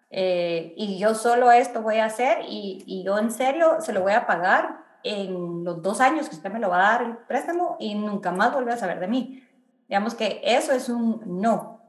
eh, 0.10 0.74
y 0.78 0.98
yo 0.98 1.16
solo 1.16 1.52
esto 1.52 1.82
voy 1.82 1.98
a 1.98 2.06
hacer 2.06 2.40
y, 2.48 2.82
y, 2.86 3.04
yo 3.04 3.18
en 3.18 3.30
serio 3.30 3.82
se 3.82 3.92
lo 3.92 4.02
voy 4.02 4.14
a 4.14 4.26
pagar 4.26 4.78
en 5.04 5.66
los 5.66 5.82
dos 5.82 6.00
años 6.00 6.30
que 6.30 6.36
usted 6.36 6.50
me 6.50 6.60
lo 6.60 6.70
va 6.70 6.78
a 6.78 6.92
dar 6.94 7.02
el 7.02 7.18
préstamo 7.18 7.76
y 7.78 7.94
nunca 7.94 8.32
más 8.32 8.54
vuelve 8.54 8.72
a 8.72 8.78
saber 8.78 9.00
de 9.02 9.08
mí. 9.08 9.44
Digamos 9.90 10.16
que 10.16 10.42
eso 10.44 10.72
es 10.72 10.88
un 10.88 11.22
no, 11.26 11.82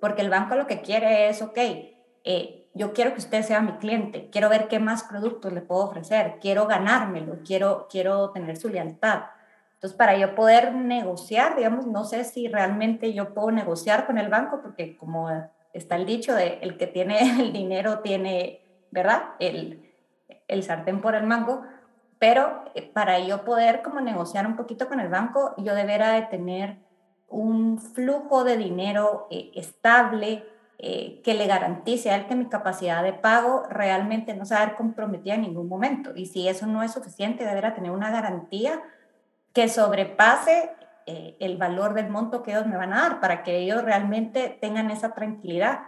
porque 0.00 0.22
el 0.22 0.30
banco 0.30 0.56
lo 0.56 0.66
que 0.66 0.80
quiere 0.80 1.28
es, 1.28 1.42
ok, 1.42 1.58
eh, 2.24 2.59
yo 2.74 2.92
quiero 2.92 3.12
que 3.12 3.18
usted 3.18 3.42
sea 3.42 3.60
mi 3.60 3.72
cliente, 3.72 4.28
quiero 4.30 4.48
ver 4.48 4.68
qué 4.68 4.78
más 4.78 5.04
productos 5.04 5.52
le 5.52 5.60
puedo 5.60 5.84
ofrecer, 5.84 6.38
quiero 6.40 6.66
ganármelo, 6.66 7.38
quiero, 7.44 7.88
quiero 7.90 8.30
tener 8.30 8.56
su 8.56 8.68
lealtad. 8.68 9.22
Entonces, 9.74 9.96
para 9.96 10.16
yo 10.16 10.34
poder 10.34 10.74
negociar, 10.74 11.56
digamos, 11.56 11.86
no 11.86 12.04
sé 12.04 12.24
si 12.24 12.48
realmente 12.48 13.12
yo 13.12 13.34
puedo 13.34 13.50
negociar 13.50 14.06
con 14.06 14.18
el 14.18 14.28
banco, 14.28 14.60
porque 14.62 14.96
como 14.96 15.28
está 15.72 15.96
el 15.96 16.06
dicho 16.06 16.34
de 16.34 16.58
el 16.62 16.76
que 16.76 16.86
tiene 16.86 17.18
el 17.40 17.52
dinero 17.52 18.00
tiene, 18.00 18.60
¿verdad? 18.90 19.30
El, 19.38 19.90
el 20.48 20.62
sartén 20.62 21.00
por 21.00 21.14
el 21.14 21.26
mango, 21.26 21.62
pero 22.18 22.64
eh, 22.74 22.82
para 22.82 23.18
yo 23.20 23.44
poder 23.44 23.82
como 23.82 24.00
negociar 24.00 24.46
un 24.46 24.56
poquito 24.56 24.86
con 24.88 25.00
el 25.00 25.08
banco, 25.08 25.54
yo 25.58 25.74
debería 25.74 26.10
de 26.10 26.22
tener 26.22 26.78
un 27.28 27.78
flujo 27.78 28.44
de 28.44 28.56
dinero 28.56 29.26
eh, 29.30 29.50
estable 29.54 30.44
eh, 30.82 31.20
que 31.22 31.34
le 31.34 31.46
garantice 31.46 32.10
a 32.10 32.16
él 32.16 32.26
que 32.26 32.34
mi 32.34 32.46
capacidad 32.46 33.02
de 33.02 33.12
pago 33.12 33.64
realmente 33.68 34.32
no 34.32 34.46
se 34.46 34.54
va 34.54 34.62
a 34.62 34.66
ver 34.66 34.76
comprometida 34.76 35.34
en 35.34 35.42
ningún 35.42 35.68
momento. 35.68 36.12
Y 36.16 36.24
si 36.24 36.48
eso 36.48 36.66
no 36.66 36.82
es 36.82 36.92
suficiente, 36.92 37.44
deberá 37.44 37.74
tener 37.74 37.90
una 37.90 38.10
garantía 38.10 38.80
que 39.52 39.68
sobrepase 39.68 40.70
eh, 41.04 41.36
el 41.38 41.58
valor 41.58 41.92
del 41.92 42.08
monto 42.08 42.42
que 42.42 42.52
ellos 42.52 42.66
me 42.66 42.78
van 42.78 42.94
a 42.94 43.02
dar 43.02 43.20
para 43.20 43.42
que 43.42 43.58
ellos 43.58 43.84
realmente 43.84 44.56
tengan 44.58 44.90
esa 44.90 45.12
tranquilidad. 45.12 45.80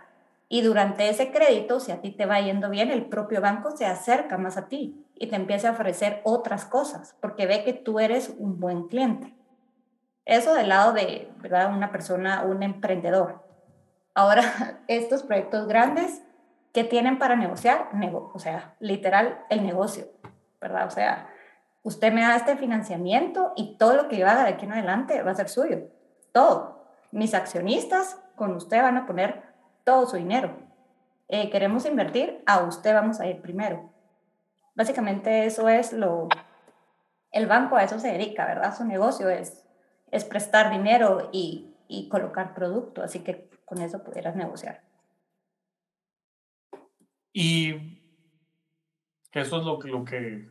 Y 0.50 0.61
durante 0.61 1.09
ese 1.09 1.33
crédito, 1.33 1.81
si 1.81 1.90
a 1.90 2.02
ti 2.02 2.11
te 2.11 2.26
va 2.26 2.42
yendo 2.42 2.68
bien, 2.68 2.90
el 2.90 3.07
propio 3.07 3.40
banco 3.40 3.70
se 3.70 3.87
acerca 3.87 4.37
más 4.37 4.59
a 4.59 4.68
ti 4.68 5.07
y 5.14 5.28
te 5.28 5.37
empieza 5.37 5.70
a 5.70 5.72
ofrecer 5.72 6.20
otras 6.24 6.66
cosas 6.66 7.16
porque 7.22 7.46
ve 7.46 7.64
que 7.64 7.72
tú 7.72 7.98
eres 7.98 8.35
un 8.38 8.61
buen 8.61 8.88
cliente. 8.88 9.35
Eso 10.26 10.52
del 10.52 10.68
lado 10.68 10.92
de 10.92 11.31
¿verdad? 11.38 11.74
una 11.74 11.90
persona, 11.90 12.42
un 12.42 12.62
emprendedor. 12.62 13.41
Ahora, 14.14 14.81
estos 14.88 15.22
proyectos 15.22 15.66
grandes, 15.66 16.22
¿qué 16.72 16.85
tienen 16.85 17.18
para 17.18 17.37
negociar? 17.37 17.88
o 18.33 18.38
sea, 18.38 18.75
literal, 18.81 19.44
el 19.51 19.64
negocio, 19.64 20.07
¿verdad? 20.61 20.87
O 20.87 20.90
sea, 20.90 21.29
usted 21.83 22.12
me 22.12 22.22
da 22.22 22.37
este 22.37 22.57
financiamiento 22.57 23.53
y 23.57 23.77
todo 23.79 23.94
lo 23.94 24.09
que 24.09 24.18
yo 24.18 24.29
haga 24.29 24.44
de 24.44 24.51
aquí 24.51 24.64
en 24.66 24.72
adelante 24.72 25.22
va 25.22 25.33
a 25.33 25.37
ser 25.37 25.48
suyo. 25.48 25.88
Todo. 26.33 26.87
Mis 27.11 27.35
accionistas 27.35 28.18
con 28.37 28.55
usted 28.55 28.83
van 28.83 28.96
a 28.96 29.07
poner 29.07 29.42
todo 29.85 30.07
su 30.07 30.16
dinero. 30.16 30.57
Eh, 31.29 31.51
queremos 31.51 31.87
invertir, 31.87 32.42
a 32.46 32.61
usted 32.62 32.94
vamos 32.94 33.20
a 33.20 33.27
ir 33.27 33.40
primero. 33.40 33.90
Básicamente 34.75 35.44
eso 35.44 35.68
es 35.68 35.92
lo, 35.92 36.29
el 37.31 37.46
banco 37.46 37.77
a 37.77 37.85
eso 37.85 37.98
se 37.98 38.12
dedica, 38.12 38.46
¿verdad? 38.46 38.75
Su 38.77 38.85
negocio 38.85 39.29
es, 39.29 39.64
es 40.11 40.25
prestar 40.25 40.70
dinero 40.70 41.29
y, 41.33 41.75
y 41.88 42.09
colocar 42.09 42.55
producto, 42.55 43.03
así 43.03 43.20
que 43.20 43.51
con 43.64 43.81
eso 43.81 44.03
pudieras 44.03 44.37
negociar. 44.37 44.83
Y 47.33 47.75
eso 49.33 49.59
es 49.59 49.64
lo 49.64 49.79
que, 49.79 49.88
lo 49.88 50.05
que 50.05 50.48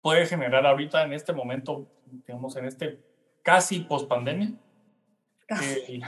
puede 0.00 0.26
generar 0.26 0.66
ahorita 0.66 1.04
en 1.04 1.12
este 1.12 1.32
momento, 1.32 1.88
digamos, 2.06 2.56
en 2.56 2.66
este 2.66 3.00
casi 3.42 3.80
post 3.80 4.08
pandemia. 4.08 4.52
Eh, 5.62 6.00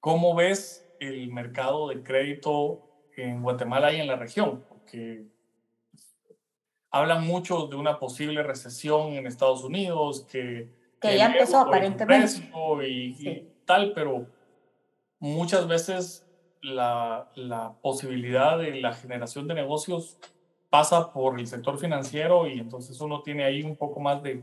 ¿Cómo 0.00 0.34
ves 0.34 0.86
el 1.00 1.32
mercado 1.32 1.88
de 1.88 2.02
crédito 2.02 2.88
en 3.16 3.42
Guatemala 3.42 3.92
y 3.92 4.00
en 4.00 4.06
la 4.06 4.16
región? 4.16 4.64
Porque 4.68 5.26
hablan 6.90 7.26
mucho 7.26 7.66
de 7.66 7.76
una 7.76 7.98
posible 7.98 8.42
recesión 8.42 9.12
en 9.12 9.26
Estados 9.26 9.64
Unidos, 9.64 10.26
que, 10.30 10.75
que 11.00 11.16
ya 11.16 11.26
empezó 11.26 11.58
aparentemente. 11.58 12.50
Y, 12.86 13.48
tal, 13.64 13.92
pero 13.94 14.26
muchas 15.18 15.66
veces 15.66 16.26
la, 16.62 17.30
la, 17.34 17.74
posibilidad 17.82 18.58
de 18.58 18.80
la 18.80 18.92
generación 18.92 19.48
de 19.48 19.54
negocios 19.54 20.18
pasa 20.70 21.12
por 21.12 21.38
el 21.38 21.46
sector 21.46 21.78
financiero 21.78 22.46
y 22.46 22.58
entonces 22.58 23.00
uno 23.00 23.22
tiene 23.22 23.44
ahí 23.44 23.62
un 23.62 23.76
poco 23.76 24.00
más 24.00 24.22
de, 24.22 24.42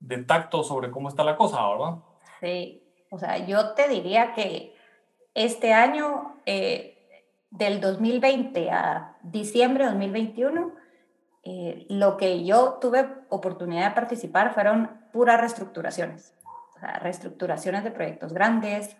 de 0.00 0.18
tacto 0.24 0.62
sobre 0.62 0.90
cómo 0.90 1.08
está 1.08 1.24
la 1.24 1.36
cosa, 1.36 1.66
¿verdad? 1.68 1.98
Sí, 2.40 2.82
o 3.10 3.18
sea, 3.18 3.46
yo 3.46 3.72
te 3.74 3.88
diría 3.88 4.32
que 4.34 4.74
este 5.34 5.72
año, 5.72 6.36
eh, 6.46 6.98
del 7.50 7.80
2020 7.80 8.70
a 8.70 9.16
diciembre 9.22 9.84
de 9.84 9.90
2021, 9.90 10.72
eh, 11.44 11.86
lo 11.88 12.16
que 12.16 12.44
yo 12.44 12.78
tuve 12.80 13.06
oportunidad 13.28 13.90
de 13.90 13.94
participar 13.94 14.54
fueron 14.54 15.01
puras 15.12 15.40
reestructuraciones, 15.40 16.34
reestructuraciones 17.00 17.84
de 17.84 17.90
proyectos 17.90 18.32
grandes, 18.32 18.96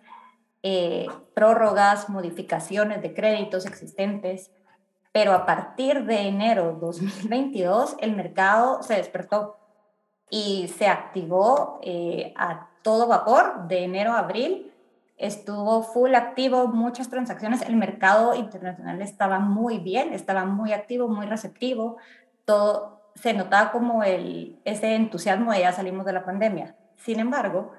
eh, 0.61 1.07
prórrogas, 1.33 2.09
modificaciones 2.09 3.01
de 3.01 3.13
créditos 3.13 3.65
existentes, 3.65 4.51
pero 5.11 5.33
a 5.33 5.45
partir 5.45 6.05
de 6.05 6.21
enero 6.21 6.77
2022 6.79 7.97
el 7.99 8.15
mercado 8.15 8.81
se 8.81 8.95
despertó 8.95 9.57
y 10.29 10.67
se 10.69 10.87
activó 10.87 11.79
eh, 11.83 12.33
a 12.37 12.69
todo 12.81 13.07
vapor 13.07 13.67
de 13.67 13.83
enero 13.83 14.13
a 14.13 14.19
abril. 14.19 14.71
Estuvo 15.17 15.83
full 15.83 16.15
activo, 16.15 16.67
muchas 16.67 17.09
transacciones. 17.09 17.61
El 17.61 17.75
mercado 17.75 18.33
internacional 18.33 19.01
estaba 19.01 19.39
muy 19.39 19.77
bien, 19.77 20.13
estaba 20.13 20.45
muy 20.45 20.73
activo, 20.73 21.07
muy 21.07 21.27
receptivo 21.27 21.97
todo 22.45 22.92
se 23.15 23.33
notaba 23.33 23.71
como 23.71 24.03
el, 24.03 24.59
ese 24.65 24.95
entusiasmo 24.95 25.51
de 25.51 25.61
ya 25.61 25.71
salimos 25.71 26.05
de 26.05 26.13
la 26.13 26.25
pandemia. 26.25 26.75
Sin 26.97 27.19
embargo, 27.19 27.71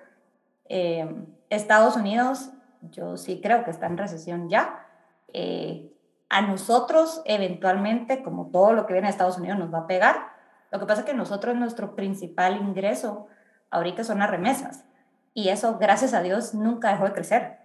eh, 0.69 1.09
Estados 1.51 1.97
Unidos, 1.97 2.51
yo 2.83 3.17
sí 3.17 3.41
creo 3.43 3.65
que 3.65 3.71
está 3.71 3.87
en 3.87 3.99
recesión 3.99 4.49
ya. 4.49 4.87
Eh, 5.33 5.91
a 6.29 6.43
nosotros, 6.43 7.23
eventualmente, 7.25 8.23
como 8.23 8.47
todo 8.47 8.73
lo 8.73 8.87
que 8.87 8.93
viene 8.93 9.09
de 9.09 9.13
Estados 9.13 9.39
Unidos, 9.39 9.59
nos 9.59 9.73
va 9.73 9.81
a 9.81 9.87
pegar. 9.87 10.17
Lo 10.71 10.81
que 10.81 10.87
pasa 10.87 11.01
es 11.01 11.07
que 11.07 11.15
nosotros, 11.15 11.55
nuestro 11.57 11.95
principal 11.95 12.57
ingreso 12.57 13.29
ahorita 13.71 14.05
son 14.05 14.21
las 14.21 14.31
remesas. 14.31 14.85
Y 15.33 15.49
eso, 15.49 15.79
gracias 15.79 16.15
a 16.15 16.23
Dios, 16.23 16.55
nunca 16.55 16.91
dejó 16.91 17.05
de 17.05 17.13
crecer. 17.13 17.59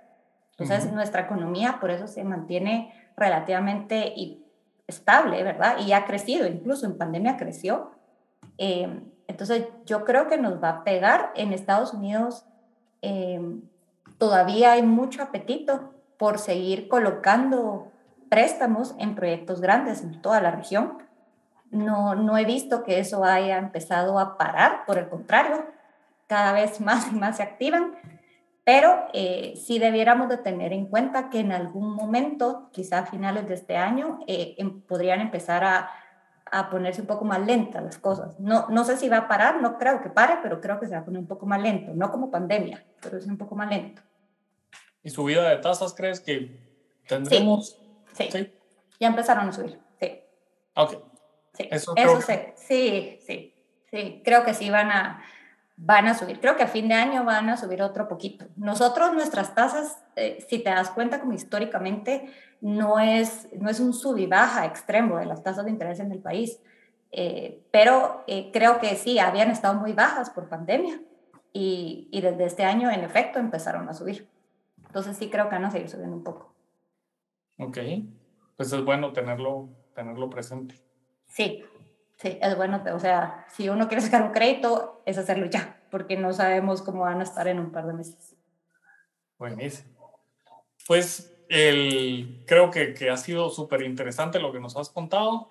Entonces, 0.58 0.92
nuestra 0.92 1.22
economía 1.22 1.78
por 1.80 1.90
eso 1.90 2.08
se 2.08 2.24
mantiene 2.24 2.94
relativamente 3.16 4.14
y 4.16 4.46
estable, 4.89 5.43
¿verdad? 5.43 5.78
Y 5.80 5.93
ha 5.93 6.06
crecido, 6.06 6.47
incluso 6.47 6.86
en 6.86 6.97
pandemia 6.97 7.38
creció. 7.38 7.91
Eh, 8.58 9.02
entonces, 9.28 9.67
yo 9.86 10.04
creo 10.04 10.28
que 10.28 10.38
nos 10.38 10.62
va 10.62 10.69
a 10.69 10.84
pegar. 10.84 11.32
En 11.36 11.54
Estados 11.54 11.93
Unidos 11.93 12.45
eh, 13.02 13.39
todavía 14.17 14.73
hay 14.73 14.84
mucho 14.84 15.21
apetito 15.23 15.93
por 16.17 16.39
seguir 16.39 16.89
colocando 16.89 17.91
préstamos 18.30 18.95
en 18.99 19.15
proyectos 19.15 19.62
grandes 19.62 20.04
en 20.04 20.21
toda 20.21 20.41
la 20.41 20.52
región. 20.52 20.97
No, 21.71 22.15
no 22.15 22.38
he 22.38 22.45
visto 22.45 22.84
que 22.84 22.99
eso 22.99 23.23
haya 23.23 23.58
empezado 23.58 24.19
a 24.19 24.38
parar, 24.38 24.86
por 24.86 24.97
el 24.97 25.08
contrario, 25.08 25.65
cada 26.28 26.52
vez 26.52 26.82
más 26.82 27.12
y 27.12 27.15
más 27.15 27.38
se 27.38 27.43
activan 27.43 27.95
pero 28.70 29.08
eh, 29.14 29.56
sí 29.56 29.80
debiéramos 29.80 30.30
de 30.30 30.38
tener 30.38 30.74
en 30.74 30.86
cuenta 30.86 31.32
que 31.32 31.40
en 31.40 31.52
algún 31.52 31.96
momento, 31.96 32.70
quizá 32.72 33.00
a 33.00 33.06
finales 33.08 33.48
de 33.48 33.56
este 33.56 33.76
año, 33.76 34.20
eh, 34.28 34.54
em, 34.60 34.82
podrían 34.82 35.22
empezar 35.22 35.64
a, 35.64 35.90
a, 36.52 36.70
ponerse 36.70 37.02
un 37.02 37.08
poco 37.08 37.26
más 37.26 37.44
lentas 37.44 37.82
las 37.82 37.98
cosas. 37.98 38.40
No, 38.40 38.68
no 38.70 38.84
sé 38.84 38.96
si 38.98 39.10
va 39.10 39.18
a 39.18 39.28
parar, 39.28 39.60
no 39.60 39.80
creo 39.80 40.04
que 40.04 40.12
pare, 40.12 40.36
pero 40.44 40.62
creo 40.62 40.80
que 40.80 40.86
se 40.86 40.94
va 40.94 41.00
a 41.00 41.04
poner 41.04 41.20
un 41.20 41.26
poco 41.26 41.48
más 41.48 41.60
lento, 41.60 41.94
no 41.96 42.12
como 42.12 42.30
pandemia, 42.30 42.86
pero 43.02 43.18
es 43.18 43.26
un 43.26 43.40
poco 43.40 43.56
más 43.56 43.72
lento. 43.72 44.04
¿Y 45.02 45.10
subida 45.10 45.50
de 45.50 45.58
tasas 45.58 45.96
crees 45.96 46.20
que 46.20 46.56
tendremos? 47.08 47.76
Sí, 48.14 48.30
sí. 48.32 48.54
ya 49.00 49.08
empezaron 49.08 49.50
a 49.50 49.52
subir, 49.52 49.80
sí. 50.00 50.20
Ok. 50.76 50.96
Sí, 51.54 51.68
eso, 51.72 51.96
sí, 52.56 53.18
sí, 53.26 53.54
sí, 53.90 54.22
creo 54.24 54.46
que 54.46 54.54
sí 54.54 54.70
van 54.70 54.92
a 54.92 55.24
van 55.82 56.08
a 56.08 56.13
subir. 56.13 56.39
Creo 56.39 56.58
que 56.58 56.63
a 56.63 56.68
fin 56.68 56.89
de 56.89 56.94
año 56.94 57.24
van 57.24 57.50
a 57.50 57.58
subir 57.58 57.82
otro 57.82 58.08
poquito. 58.08 58.46
Nosotros, 58.58 59.13
nuestras 59.13 59.56
tasas, 59.56 60.04
eh, 60.15 60.46
si 60.48 60.60
te 60.60 60.70
das 60.70 60.89
cuenta 60.89 61.22
como 61.22 61.34
históricamente, 61.34 62.30
no 62.60 63.00
es, 63.00 63.48
no 63.58 63.70
es 63.70 63.80
un 63.80 63.94
sub 63.94 64.18
y 64.18 64.28
baja 64.28 64.65
extremo 64.65 65.18
de 65.18 65.26
las 65.26 65.42
tasas 65.42 65.65
de 65.65 65.72
interés 65.72 66.00
en 66.02 66.12
el 66.12 66.20
país. 66.20 66.60
Eh, 67.12 67.63
pero 67.72 68.24
eh, 68.28 68.52
creo 68.52 68.80
que 68.80 68.96
sí, 68.96 69.20
habían 69.20 69.50
estado 69.50 69.76
muy 69.76 69.94
bajas 69.94 70.30
por 70.30 70.50
pandemia 70.50 71.02
y, 71.54 72.10
y, 72.12 72.22
desde 72.22 72.46
este 72.46 72.65
año, 72.65 72.92
en 72.92 73.04
efecto, 73.04 73.39
empezaron 73.39 73.88
a 73.88 73.94
subir. 73.94 74.28
Entonces 74.86 75.18
sí 75.18 75.30
creo 75.30 75.50
que 75.50 75.56
van 75.56 75.65
a 75.65 75.72
seguir 75.72 75.89
subiendo 75.89 76.18
un 76.18 76.24
poco. 76.24 76.54
Ok, 77.58 77.78
pues 78.58 78.72
es 78.74 78.84
bueno 78.84 79.13
tenerlo, 79.13 79.70
tenerlo 79.96 80.30
presente. 80.30 80.76
Sí, 81.26 81.63
Sí, 82.20 82.38
es 82.42 82.58
bueno, 82.58 82.84
o 82.94 83.00
sea, 83.00 83.46
si 83.48 83.70
uno 83.70 83.88
quiere 83.88 84.02
sacar 84.02 84.24
un 84.24 84.32
crédito, 84.32 85.02
es 85.06 85.18
hacerlo 85.18 85.46
ya, 85.46 85.80
porque 85.90 86.18
no 86.18 86.34
sabemos 86.34 86.82
cómo 86.82 87.04
van 87.04 87.22
a 87.22 87.24
estar 87.24 87.48
en 87.48 87.60
un 87.60 87.72
par 87.72 87.88
de 87.88 87.94
meses. 87.94 88.36
Buenísimo. 89.38 90.20
Pues 90.86 91.34
el, 91.48 92.44
creo 92.46 92.72
que, 92.72 92.94
que 92.94 93.10
ha 93.10 93.16
sido 93.16 93.50
súper 93.50 93.84
interesante 93.84 94.42
lo 94.42 94.52
que 94.52 94.60
nos 94.60 94.76
has 94.76 94.90
contado. 94.90 95.48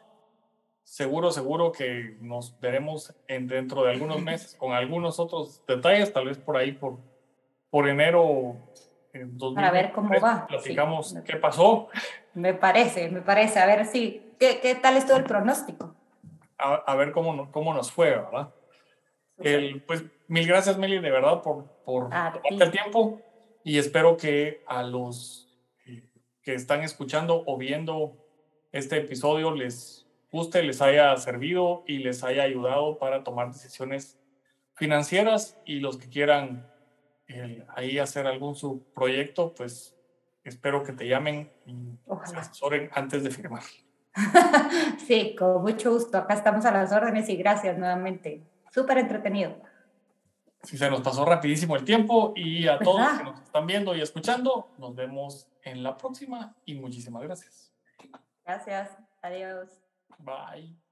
Seguro, 0.84 1.30
seguro 1.30 1.72
que 1.72 2.18
nos 2.20 2.60
veremos 2.60 3.14
en, 3.28 3.46
dentro 3.46 3.84
de 3.84 3.92
algunos 3.92 4.20
meses 4.22 4.54
con 4.54 4.72
algunos 4.72 5.18
otros 5.18 5.64
detalles, 5.66 6.12
tal 6.12 6.26
vez 6.26 6.36
por 6.36 6.58
ahí, 6.58 6.72
por, 6.72 6.98
por 7.70 7.88
enero. 7.88 8.56
En 9.14 9.38
Para 9.38 9.70
ver 9.70 9.90
cómo 9.92 10.20
va. 10.20 10.46
Platicamos 10.46 11.16
qué 11.24 11.36
pasó. 11.38 11.88
Me 12.34 12.52
parece, 12.52 13.08
me 13.08 13.22
parece. 13.22 13.58
A 13.58 13.66
ver 13.66 13.86
si, 13.86 14.34
¿qué, 14.38 14.60
qué 14.60 14.76
tal 14.76 14.96
estuvo 14.96 15.16
el 15.16 15.24
pronóstico? 15.24 15.97
A, 16.58 16.94
ver 16.96 17.12
cómo, 17.12 17.50
cómo 17.52 17.72
nos 17.72 17.92
fue, 17.92 18.10
¿verdad? 18.10 18.52
El, 19.38 19.82
pues 19.82 20.04
mil 20.26 20.46
gracias, 20.46 20.76
Meli, 20.78 20.98
de 20.98 21.10
verdad, 21.10 21.42
por, 21.42 21.66
por 21.84 22.10
el 22.50 22.70
tiempo 22.70 23.20
y 23.62 23.78
espero 23.78 24.16
que 24.16 24.64
a 24.66 24.82
los 24.82 25.48
eh, 25.86 26.02
que 26.42 26.54
están 26.54 26.82
escuchando 26.82 27.44
o 27.46 27.56
viendo 27.56 28.16
este 28.72 28.96
episodio 28.96 29.54
les 29.54 30.06
guste, 30.32 30.62
les 30.62 30.82
haya 30.82 31.16
servido 31.16 31.84
y 31.86 31.98
les 31.98 32.24
haya 32.24 32.42
ayudado 32.42 32.98
para 32.98 33.24
tomar 33.24 33.52
decisiones 33.52 34.18
financieras 34.74 35.58
y 35.64 35.80
los 35.80 35.98
que 35.98 36.08
quieran 36.08 36.70
eh, 37.28 37.64
ahí 37.74 37.98
hacer 37.98 38.26
algún 38.26 38.54
su 38.54 38.84
proyecto, 38.94 39.54
pues 39.54 39.96
espero 40.44 40.82
que 40.82 40.92
te 40.92 41.06
llamen 41.06 41.52
y 41.66 41.98
se 42.24 42.36
asesoren 42.36 42.90
antes 42.92 43.22
de 43.22 43.30
firmar. 43.30 43.62
sí, 45.06 45.34
con 45.36 45.62
mucho 45.62 45.92
gusto. 45.92 46.18
Acá 46.18 46.34
estamos 46.34 46.64
a 46.64 46.72
las 46.72 46.92
órdenes 46.92 47.28
y 47.28 47.36
gracias 47.36 47.78
nuevamente. 47.78 48.42
Súper 48.70 48.98
entretenido. 48.98 49.56
Sí, 50.62 50.76
se 50.76 50.90
nos 50.90 51.00
pasó 51.00 51.24
rapidísimo 51.24 51.76
el 51.76 51.84
tiempo 51.84 52.32
y 52.34 52.66
a 52.66 52.78
todos 52.78 53.06
que 53.16 53.24
nos 53.24 53.40
están 53.40 53.66
viendo 53.66 53.94
y 53.94 54.00
escuchando, 54.00 54.70
nos 54.78 54.94
vemos 54.94 55.48
en 55.62 55.82
la 55.82 55.96
próxima 55.96 56.54
y 56.64 56.74
muchísimas 56.74 57.22
gracias. 57.22 57.72
Gracias. 58.44 58.96
Adiós. 59.22 59.68
Bye. 60.18 60.87